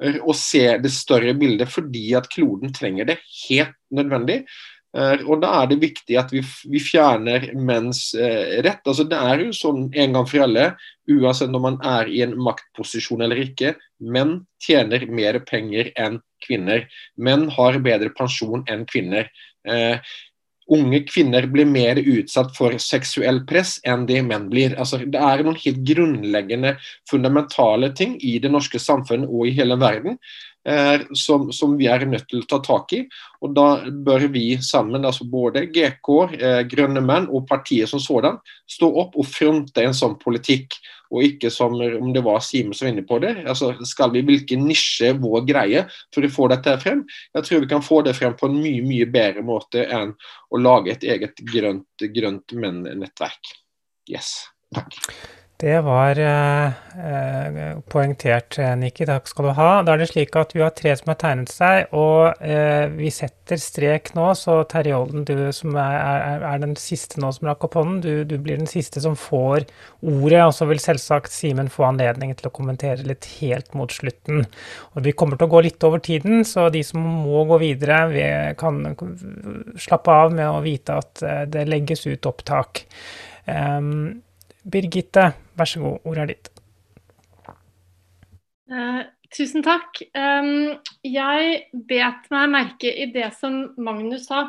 [0.03, 4.43] eh, og ser det større bildet fordi at kloden trenger det helt nødvendig.
[4.97, 8.84] Eh, og da er det viktig at vi, vi fjerner menns eh, rett.
[8.87, 10.70] Altså Det er jo sånn en gang for alle,
[11.11, 16.87] uansett om man er i en maktposisjon eller ikke, menn tjener mer penger enn kvinner.
[17.20, 19.28] Menn har bedre pensjon enn kvinner.
[20.73, 24.75] Unge kvinner blir mer utsatt for seksuell press enn de menn blir.
[24.75, 26.75] Altså, det er noen helt grunnleggende,
[27.11, 30.19] fundamentale ting i det norske samfunnet og i hele verden
[30.67, 33.05] eh, som, som, vi er nødt til å ta tak i.
[33.43, 38.41] Og Da bør vi sammen, altså både GK, eh, Grønne menn og partiet som sådan,
[38.67, 40.79] stå opp og fronte en sånn politikk
[41.13, 43.33] og ikke som om det var Simen som var inne på det.
[43.47, 45.85] Altså, skal vi Hvilken nisje vår greie
[46.15, 47.05] for å få dette frem?
[47.37, 50.17] Jeg tror vi kan få det frem på en mye mye bedre måte enn
[50.51, 53.57] å lage et eget grønt, grønt menn-nettverk.
[54.11, 54.39] Yes,
[54.75, 54.95] takk.
[55.57, 56.67] Det var eh,
[57.01, 59.07] eh, poengtert, eh, Nikki.
[59.09, 59.69] Takk skal du ha.
[59.87, 63.09] Da er det slik at vi har tre som har tegnet seg, og eh, vi
[63.09, 64.27] setter strek nå.
[64.37, 68.03] Så Terje Olden, du som er, er, er, den siste nå som rakk opp hånden,
[68.05, 69.65] du, du, blir den siste som får
[70.03, 70.43] ordet.
[70.43, 74.45] Og så vil selvsagt Simen få anledning til å kommentere litt helt mot slutten.
[74.93, 78.03] Og Vi kommer til å gå litt over tiden, så de som må gå videre,
[78.13, 78.29] vi
[78.61, 78.93] kan
[79.81, 82.85] slappe av med å vite at eh, det legges ut opptak.
[83.49, 84.21] Um,
[84.67, 86.51] Birgitte, vær så god, ordet er ditt.
[88.67, 89.03] Uh,
[89.35, 90.01] tusen takk.
[90.17, 90.77] Um,
[91.07, 94.49] jeg bet meg merke i det som Magnus sa.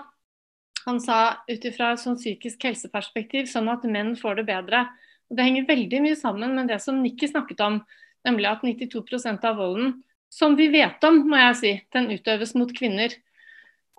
[0.88, 4.86] Han sa ut ifra et sånn psykisk helseperspektiv sånn at menn får det bedre.
[5.28, 7.82] Og det henger veldig mye sammen med det som Nikki snakket om,
[8.28, 9.98] nemlig at 92% av volden,
[10.32, 13.14] som vi vet om, må jeg si, den utøves mot kvinner.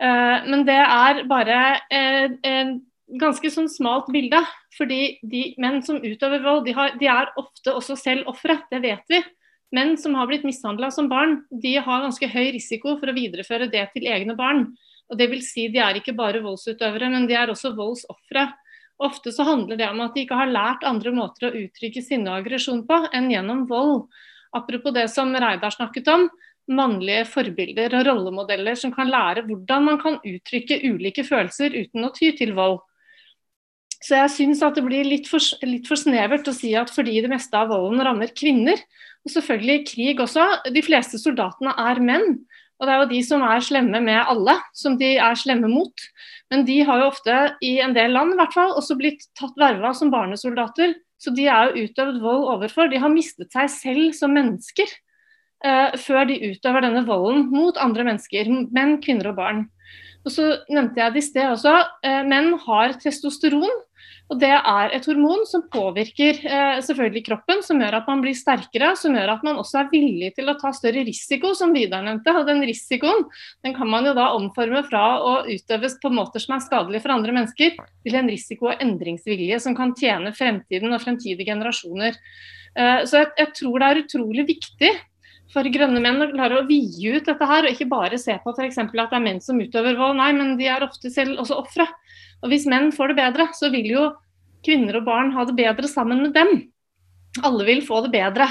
[0.01, 1.61] Uh, men det er bare
[1.93, 2.73] uh,
[3.21, 4.41] ganske sånn smalt bilde.
[4.77, 8.61] Fordi de menn som utøver vold, de, har, de er ofte også selv ofre.
[8.71, 9.23] Det vet vi.
[9.75, 13.69] Menn som har blitt mishandla som barn, de har ganske høy risiko for å videreføre
[13.69, 14.65] det til egne barn.
[15.09, 18.49] Og det vil si De er ikke bare voldsutøvere, men de er også voldsofre.
[18.99, 22.33] Ofte så handler det om at de ikke har lært andre måter å uttrykke sinne
[22.33, 24.09] og aggresjon på enn gjennom vold.
[24.57, 26.27] Apropos det som Reidar snakket om,
[26.69, 32.13] mannlige forbilder og rollemodeller som kan lære hvordan man kan uttrykke ulike følelser uten å
[32.17, 32.81] ty til vold.
[34.05, 37.17] Så jeg syns at det blir litt for, litt for, snevert å si at fordi
[37.25, 38.79] det meste av volden rammer kvinner,
[39.27, 42.39] og selvfølgelig krig også, de fleste soldatene er menn.
[42.79, 46.05] Og det er jo de som er slemme med alle, som de er slemme mot.
[46.53, 49.59] Men de har jo ofte, i en del land i hvert fall, også blitt tatt
[49.59, 50.95] verva som barnesoldater.
[51.19, 52.87] Så de er jo utøvd vold overfor.
[52.93, 54.87] De har mistet seg selv som mennesker
[55.67, 59.65] eh, før de utøver denne volden mot andre mennesker, menn, kvinner og barn.
[60.27, 61.75] Og så nevnte jeg det i sted også,
[62.07, 63.75] eh, menn har testosteron.
[64.29, 68.37] Og det er et hormon som påvirker eh, selvfølgelig kroppen, som gjør at man blir
[68.37, 72.05] sterkere, som gjør at man også er villig til å ta større risiko, som Vidar
[72.05, 72.35] nevnte.
[72.37, 73.25] Og den risikoen
[73.65, 77.17] den kan man jo da omforme fra å utøves på måter som er skadelige for
[77.17, 82.21] andre mennesker, til en risiko- og endringsvilje som kan tjene fremtiden og fremtidige generasjoner.
[82.77, 84.93] Eh, så jeg, jeg tror det er utrolig viktig
[85.53, 88.53] for grønne menn å klare å vie ut dette her, og ikke bare se på
[88.53, 88.81] f.eks.
[88.83, 90.19] at det er menn som utøver vold.
[90.21, 91.89] Nei, men de er ofte selv også ofre.
[92.43, 94.07] Og hvis menn får det bedre, så vil jo
[94.67, 96.71] kvinner og barn ha det bedre sammen med dem.
[97.45, 98.49] Alle vil få det bedre.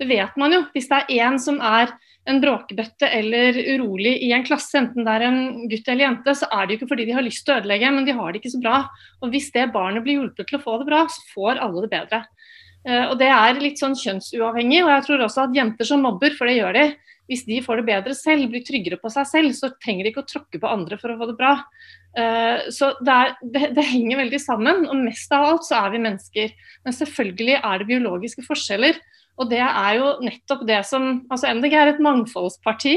[0.00, 0.62] Det vet man jo.
[0.72, 1.92] Hvis det er én som er
[2.28, 6.48] en bråkebøtte eller urolig i en klasse, enten det er en gutt eller jente, så
[6.52, 8.40] er det jo ikke fordi de har lyst til å ødelegge, men de har det
[8.40, 8.80] ikke så bra.
[9.20, 11.92] Og hvis det barnet blir hjulpet til å få det bra, så får alle det
[11.92, 12.22] bedre.
[12.86, 16.36] Eh, og Det er litt sånn kjønnsuavhengig, og jeg tror også at jenter som mobber,
[16.36, 16.86] for det gjør de,
[17.30, 20.24] hvis de får det bedre selv, blir tryggere på seg selv, så trenger de ikke
[20.24, 21.52] å tråkke på andre for å få det bra.
[22.18, 25.94] Eh, så det, er, det, det, henger veldig sammen, og mest av alt så er
[25.94, 26.56] vi mennesker.
[26.82, 28.98] Men selvfølgelig er det biologiske forskjeller.
[29.40, 32.94] Og det er jo nettopp det som altså MDG er et mangfoldsparti.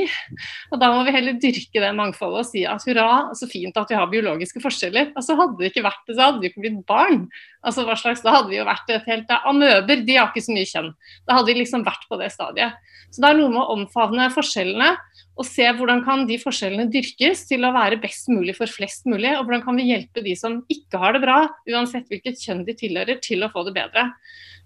[0.74, 3.94] Og da må vi heller dyrke det mangfoldet og si at hurra, så fint at
[3.94, 5.14] vi har biologiske forskjeller.
[5.16, 7.24] Altså Hadde det ikke vært det, så hadde vi ikke blitt barn.
[7.64, 10.56] Altså hva slags, Da hadde vi jo vært et helt Amøber, de har ikke så
[10.56, 10.92] mye kjønn.
[11.28, 12.76] Da hadde vi liksom vært på det stadiet.
[13.14, 14.94] Så det er noe med å omfavne forskjellene
[15.34, 19.32] og se hvordan kan de forskjellene dyrkes til å være best mulig for flest mulig.
[19.38, 21.38] Og hvordan kan vi hjelpe de som ikke har det bra,
[21.70, 24.10] uansett hvilket kjønn de tilhører, til å få det bedre.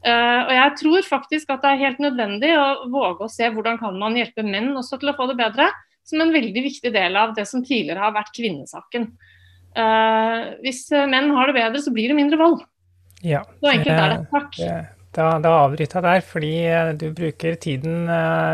[0.05, 3.79] Uh, og jeg tror faktisk at det er helt nødvendig å våge å se hvordan
[3.81, 5.71] kan man hjelpe menn også til å få det bedre,
[6.07, 9.09] som en veldig viktig del av det som tidligere har vært kvinnesaken.
[9.77, 12.61] Uh, hvis menn har det bedre, så blir det mindre vold.
[13.25, 14.21] Ja, så enkelt er det.
[14.31, 14.61] Takk.
[15.17, 16.53] Da, da avbryter jeg der, fordi
[17.01, 18.05] du bruker tiden,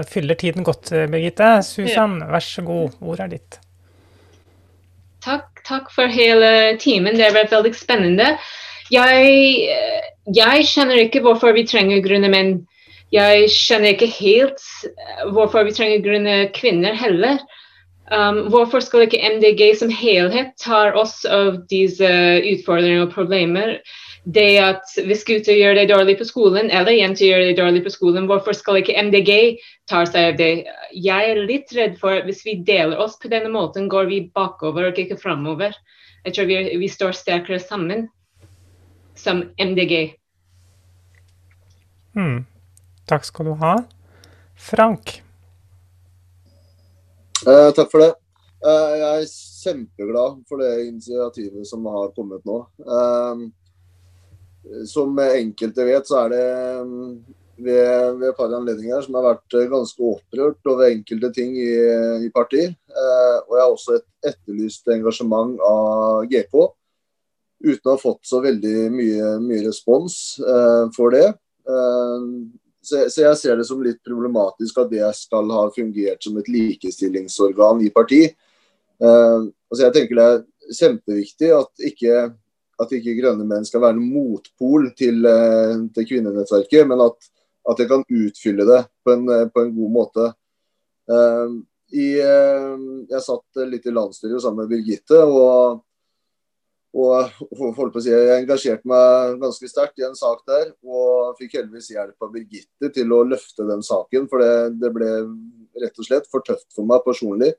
[0.08, 1.58] fyller tiden godt, Birgitte.
[1.68, 2.30] Susan, ja.
[2.32, 3.58] vær så god, ordet er ditt.
[5.24, 7.16] Takk, takk for hele timen.
[7.16, 8.34] Det har vært veldig spennende.
[8.94, 9.68] Jeg
[10.32, 12.54] jeg skjønner ikke hvorfor vi trenger grønne menn.
[13.12, 17.42] Jeg skjønner ikke helt eh, hvorfor vi trenger grønne kvinner heller.
[18.12, 23.78] Um, hvorfor skal ikke MDG som helhet ta oss av disse utfordringene og problemer?
[24.24, 27.92] Det at hvis gutter gjør det dårlig på skolen, eller jenter gjør det dårlig på
[27.92, 29.32] skolen, hvorfor skal ikke MDG
[29.92, 30.52] ta seg av det?
[30.96, 34.26] Jeg er litt redd for at hvis vi deler oss på denne måten, går vi
[34.36, 35.76] bakover og ikke framover.
[36.24, 38.08] Jeg tror vi, vi står sterkere sammen
[39.24, 40.14] som MDG.
[42.16, 42.44] Mm.
[43.10, 43.78] Takk skal du ha.
[44.56, 45.22] Frank?
[47.48, 48.12] Eh, takk for det.
[48.64, 49.32] Eh, jeg er
[49.64, 52.62] kjempeglad for det initiativet som har kommet nå.
[52.84, 53.44] Eh,
[54.88, 56.46] som enkelte vet, så er det
[57.64, 61.74] ved, ved et par anledninger som har vært ganske opprørt over enkelte ting i,
[62.24, 62.78] i partiet.
[62.88, 66.56] Eh, og jeg har også et, etterlyst engasjement av GK
[67.64, 71.30] uten å ha fått så veldig mye, mye respons eh, for det.
[71.64, 72.28] Eh,
[72.84, 76.50] så, så, jeg ser det som litt problematisk at det skal ha fungert som et
[76.52, 78.24] likestillingsorgan i parti.
[78.28, 80.42] Eh, altså jeg tenker det er
[80.80, 82.26] kjempeviktig at ikke,
[82.84, 85.24] at ikke Grønne menn skal være en motpol til,
[85.96, 87.32] til kvinnenettverket, men at,
[87.70, 90.30] at det kan utfylle det på en, på en god måte.
[91.94, 95.20] I, jeg satt litt i landsstyret sammen med Birgitte.
[95.20, 95.84] og
[96.94, 101.34] og holdt på å si, Jeg engasjerte meg ganske sterkt i en sak der, og
[101.40, 104.28] fikk heldigvis hjelp av Birgitte til å løfte den saken.
[104.30, 105.10] For det, det ble
[105.82, 107.56] rett og slett for tøft for meg personlig,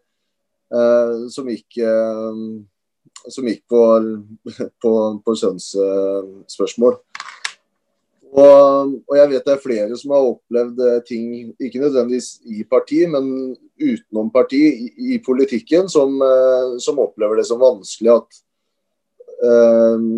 [0.70, 2.38] eh, som gikk, eh,
[3.26, 3.82] som gikk på,
[4.84, 4.94] på,
[5.26, 7.00] på sønnsspørsmål.
[8.34, 11.26] Og, og, jeg vet det er flere som har opplevd eh, ting,
[11.62, 13.28] ikke nødvendigvis i parti, men
[13.78, 18.40] utenom parti, i, i politikken, som, eh, som opplever det som vanskelig at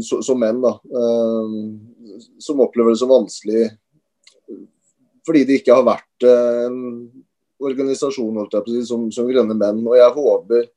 [0.07, 3.64] som menn, da, uh, som opplever det som vanskelig
[5.26, 6.76] fordi det ikke har vært en
[7.63, 9.83] organisasjon si, som, som, Grønne menn.
[9.87, 10.68] Og jeg håper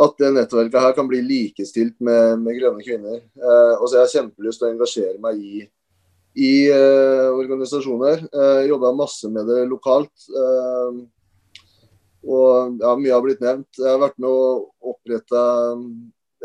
[0.00, 3.20] at det nettverket her kan bli likestilt med, med grønne kvinner.
[3.36, 5.64] Uh, og så har jeg kjempelyst til å engasjere meg i,
[6.40, 8.24] i uh, organisasjoner.
[8.32, 10.14] Uh, Jobba masse med det lokalt.
[10.32, 11.02] Uh,
[12.30, 13.68] og ja, Mye har blitt nevnt.
[13.76, 15.44] Jeg har vært med å opprette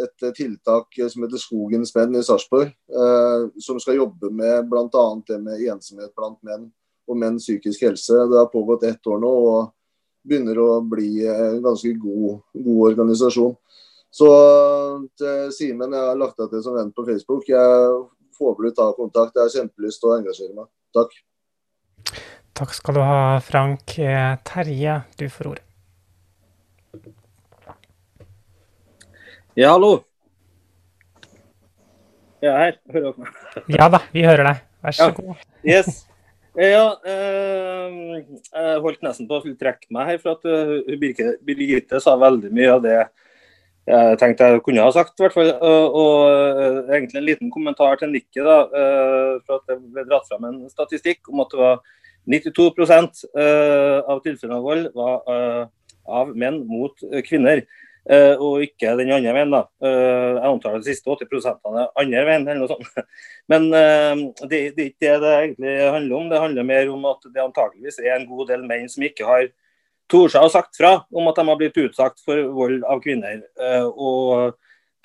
[0.04, 2.72] et eh, tiltak som heter Skogens menn i Sarpsborg.
[2.72, 5.06] Eh, som skal jobbe med bl.a.
[5.28, 6.70] det med ensomhet blant menn
[7.06, 8.26] og menns psykisk helse.
[8.30, 9.74] Det har pågått ett år nå og
[10.26, 13.54] begynner å bli en ganske god, god organisasjon.
[14.16, 14.30] Så
[15.20, 17.46] til Simen, jeg har lagt deg til som venn på Facebook.
[17.52, 17.92] Jeg
[18.40, 19.36] får du ta kontakt.
[19.36, 20.72] Jeg har kjempelyst til å engasjere meg.
[20.96, 21.14] Takk.
[22.56, 23.98] Takk skal du ha, Frank.
[24.48, 25.75] Terje, du får ordet.
[29.56, 30.02] Ja, hallo.
[32.44, 32.74] Jeg er her.
[32.92, 33.70] Hører dere meg?
[33.72, 34.58] Ja da, vi hører deg.
[34.84, 35.14] Vær så Ja.
[35.16, 35.46] god.
[35.64, 36.02] Yes.
[36.56, 41.38] Ja, eh, jeg holdt nesten på å skulle trekke meg her, for at eh, Birgitte,
[41.44, 42.98] Birgitte sa veldig mye av det
[43.88, 45.20] jeg tenkte jeg kunne ha sagt.
[45.20, 45.52] i hvert fall.
[45.62, 48.44] Og, og eh, egentlig en liten kommentar til Nikke.
[48.44, 51.80] da, eh, for at Det ble dratt fram en statistikk om at det var
[52.28, 55.66] 92 eh, av tilfellene av vold var eh,
[56.08, 57.64] av menn mot eh, kvinner.
[58.10, 59.54] Eh, og ikke den andre veien.
[59.54, 59.62] da.
[59.82, 63.06] Eh, jeg antar de siste 80 er andre veien, eller noe sånt.
[63.52, 66.30] Men eh, det, er ikke det det egentlig handler om.
[66.32, 69.48] Det handler mer om at det antakeligvis er en god del menn som ikke har
[70.12, 73.42] tort å sagt fra om at de har blitt utsatt for vold av kvinner.
[73.98, 74.54] Og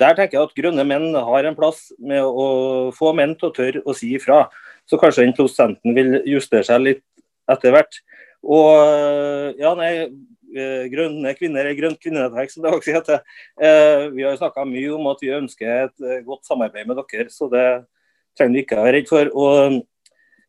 [0.01, 3.55] der tenker jeg at grønne menn har en plass med å få menn til å
[3.57, 4.43] tørre å si ifra.
[4.85, 7.05] Så kanskje den prosenten vil justere seg litt
[7.49, 8.03] etter hvert.
[8.45, 10.11] Og ja, nei,
[10.93, 13.23] grønne kvinner er grønt kvinnenettverk, som det også heter.
[13.61, 17.29] Eh, Vi har snakka mye om at vi ønsker et eh, godt samarbeid med dere,
[17.31, 17.67] så det
[18.39, 19.33] trenger vi ikke å være redd for.
[19.35, 19.81] Og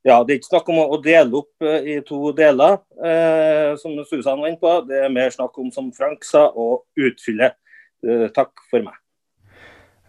[0.04, 4.00] ja, Det er ikke snakk om å dele opp eh, i to deler, eh, som
[4.10, 4.74] Susan var inne på.
[4.88, 7.54] Det er mer snakk om, som Frank sa, å utfylle.
[8.02, 8.98] Eh, takk for meg.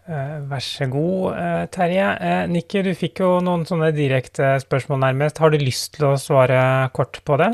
[0.08, 2.06] Eh, Vær så god, eh, Terje.
[2.20, 5.38] Eh, Nikki, du fikk jo noen sånne direkte spørsmål nærmest.
[5.38, 7.52] Har du lyst til å svare kort på det?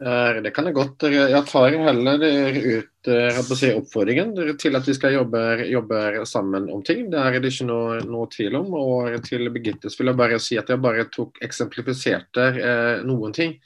[0.00, 1.02] Eh, Det kan jeg godt.
[1.08, 6.82] Jeg tar heller ut eh, si, oppfordringen til at vi skal jobbe, jobbe sammen om
[6.84, 7.06] ting.
[7.10, 8.74] Det er det ikke noe, noe tvil om.
[8.76, 13.56] Og til Birgitte vil jeg bare si at jeg bare tok eksemplifiserte eh, noen ting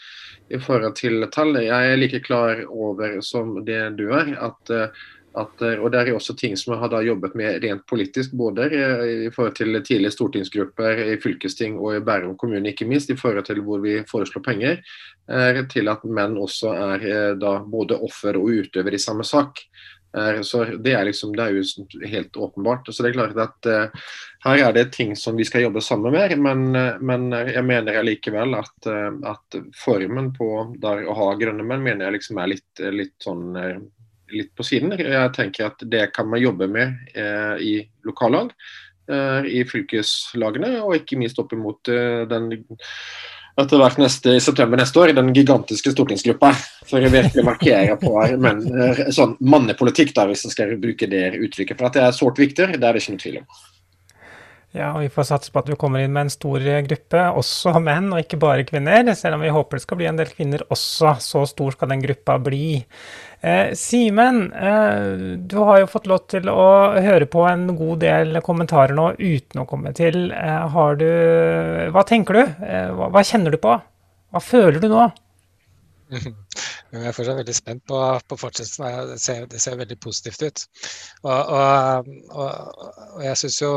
[0.51, 1.59] i forhold til tall.
[1.65, 5.03] Jeg er like klar over som det du er, at eh,
[5.39, 8.67] at, eh, og Det er også ting som jeg har jobbet med rent politisk, både
[8.67, 13.19] eh, i forhold til tidligere stortingsgrupper i fylkesting og i Bærum kommune, ikke minst, i
[13.19, 14.83] forhold til hvor vi foreslår penger,
[15.31, 19.63] er til at menn også er eh, da både offer og utøver i samme sak.
[20.43, 22.89] Så Det er liksom, det er jo helt åpenbart.
[22.91, 24.09] Så det er klart at uh,
[24.43, 28.57] Her er det ting som vi skal jobbe sammen med, men, men jeg mener allikevel
[28.59, 33.15] at, at formen på der å ha grønne menn mener jeg liksom er litt, litt
[33.23, 33.55] sånn
[34.35, 34.95] litt på siden.
[34.99, 37.75] Jeg tenker at Det kan man jobbe med eh, i
[38.07, 38.53] lokallag,
[39.11, 42.53] eh, i fylkeslagene, og ikke minst opp imot eh, den
[43.61, 46.53] etter hvert neste, i september neste år, den gigantiske stortingsgruppa.
[46.89, 48.63] For å virkelig markere på men,
[49.13, 51.77] sånn mannepolitikk, da, hvis jeg skal bruke det uttrykket.
[51.77, 53.61] For at det er sårt viktig, det er det ikke noe tvil om.
[54.71, 57.73] Ja, og vi får satse på at du kommer inn med en stor gruppe, også
[57.83, 59.09] menn, og ikke bare kvinner.
[59.19, 61.17] Selv om vi håper det skal bli en del kvinner også.
[61.25, 62.79] Så stor skal den gruppa bli.
[63.43, 66.69] Eh, Simen, eh, du har jo fått lov til å
[67.03, 70.31] høre på en god del kommentarer nå uten å komme til.
[70.31, 71.09] Eh, har du
[71.91, 72.43] Hva tenker du?
[72.63, 73.75] Eh, hva, hva kjenner du på?
[74.31, 75.11] Hva føler du nå?
[76.91, 78.87] Jeg er fortsatt veldig spent på, på fortsettelsen.
[79.13, 80.63] Det ser, det ser veldig positivt ut.
[81.23, 83.71] Og, og, og, og jeg syns jo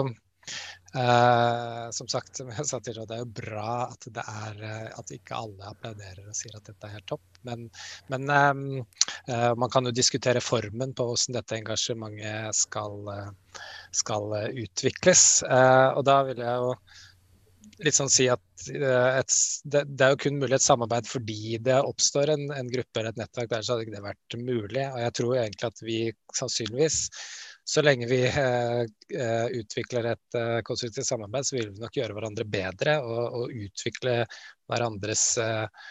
[0.95, 4.89] eh, Som sagt, som jeg sa tidligere, det er jo bra at det er eh,
[4.99, 7.23] at ikke alle applauderer og sier at dette er helt topp.
[7.47, 7.65] Men,
[8.13, 8.65] men um,
[9.27, 13.09] uh, man kan jo diskutere formen på hvordan dette engasjementet skal,
[13.91, 15.25] skal utvikles.
[15.43, 16.77] Uh, og da vil jeg jo
[17.83, 19.35] litt sånn si at et,
[19.67, 23.11] det, det er jo kun mulig et samarbeid fordi det oppstår en, en gruppe eller
[23.11, 24.85] et nettverk der, så hadde ikke det vært mulig.
[24.85, 25.97] Og jeg tror egentlig at vi
[26.37, 26.99] sannsynligvis,
[27.63, 28.81] så lenge vi eh,
[29.19, 33.53] eh, utvikler et eh, konstruktivt samarbeid, så vil vi nok gjøre hverandre bedre og, og
[33.67, 34.15] utvikle
[34.67, 35.85] hverandres eh,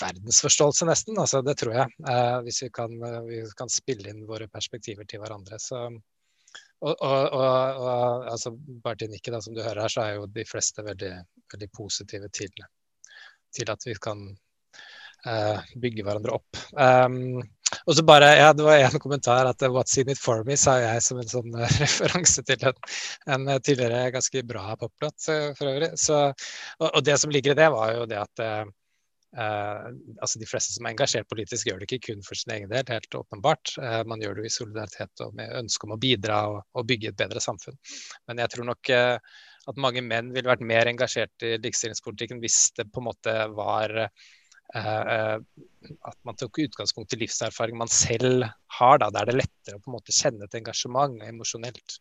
[0.00, 1.18] verdensforståelse, nesten.
[1.18, 1.96] Altså, det tror jeg.
[2.06, 5.58] Eh, hvis vi kan, eh, vi kan spille inn våre perspektiver til hverandre.
[5.58, 5.82] Så,
[6.80, 10.46] og, og, og, altså, bare til Nikki, som du hører her, så er jo de
[10.46, 11.10] fleste veldig,
[11.56, 12.54] veldig positive til,
[13.50, 14.22] til at vi kan
[15.76, 16.56] bygge hverandre opp.
[16.72, 17.42] Um,
[17.86, 20.78] og så bare, ja, Det var en kommentar at 'what's in it for me' sa
[20.80, 25.92] jeg som en sånn eh, referanse til en, en tidligere ganske bra poplåt for øvrig.
[25.98, 26.20] Så,
[26.80, 28.64] og, og det som ligger i det, var jo det at eh,
[30.20, 32.84] altså De fleste som er engasjert politisk, gjør det ikke kun for sin egen del,
[32.88, 33.76] helt åpenbart.
[33.78, 36.88] Eh, man gjør det jo i solidaritet og med ønske om å bidra og, og
[36.90, 37.78] bygge et bedre samfunn.
[38.28, 39.16] Men jeg tror nok eh,
[39.70, 44.08] at mange menn ville vært mer engasjert i likestillingspolitikken hvis det på en måte var
[44.74, 48.44] at man tok utgangspunkt i livserfaring man selv
[48.78, 49.00] har.
[49.02, 49.10] Da.
[49.10, 51.98] Da er det lettere å på en måte kjenne et engasjement emosjonelt.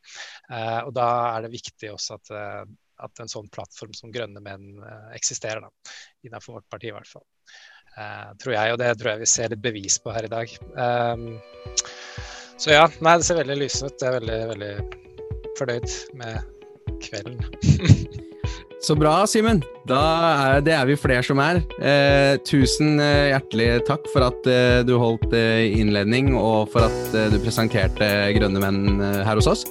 [0.52, 2.62] Eh, og da er det viktig også at, eh,
[3.06, 5.66] at en sånn plattform som Grønne menn eh, eksisterer.
[5.66, 5.96] Da.
[6.28, 7.26] Innenfor vårt parti i hvert fall.
[7.98, 10.56] Eh, tror jeg, og det tror jeg vi ser litt bevis på her i dag.
[12.60, 14.02] Så ja, nei, det ser veldig lysende ut.
[14.04, 18.30] Jeg er veldig, veldig fornøyd med kvelden.
[18.81, 19.60] Så bra, Simen.
[19.89, 21.60] Det er vi flere som er.
[21.84, 27.18] Eh, tusen eh, hjertelig takk for at eh, du holdt eh, innledning, og for at
[27.18, 28.07] eh, du presenterte
[28.38, 29.65] Grønne menn eh, her hos oss.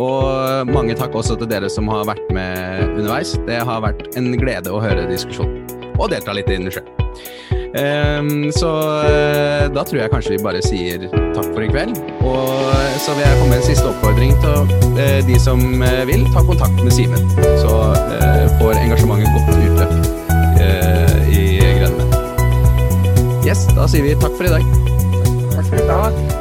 [0.00, 3.34] Og mange takk også til dere som har vært med underveis.
[3.48, 5.60] Det har vært en glede å høre diskusjonen,
[5.96, 6.88] og delta litt i den sjøl.
[7.76, 8.70] Ehm, så
[9.04, 11.98] eh, da tror jeg kanskje vi bare sier takk for i kveld.
[12.24, 12.46] Og
[13.02, 16.44] så vil jeg komme med en siste oppfordring til eh, de som eh, vil, ta
[16.46, 17.28] kontakt med Simen.
[17.60, 17.74] Så
[18.60, 19.92] får engasjementet godt utløp
[21.36, 21.42] i
[21.76, 22.06] Grønne
[23.46, 24.74] Yes, da sier vi takk for i dag.
[25.52, 26.35] Takk for i dag.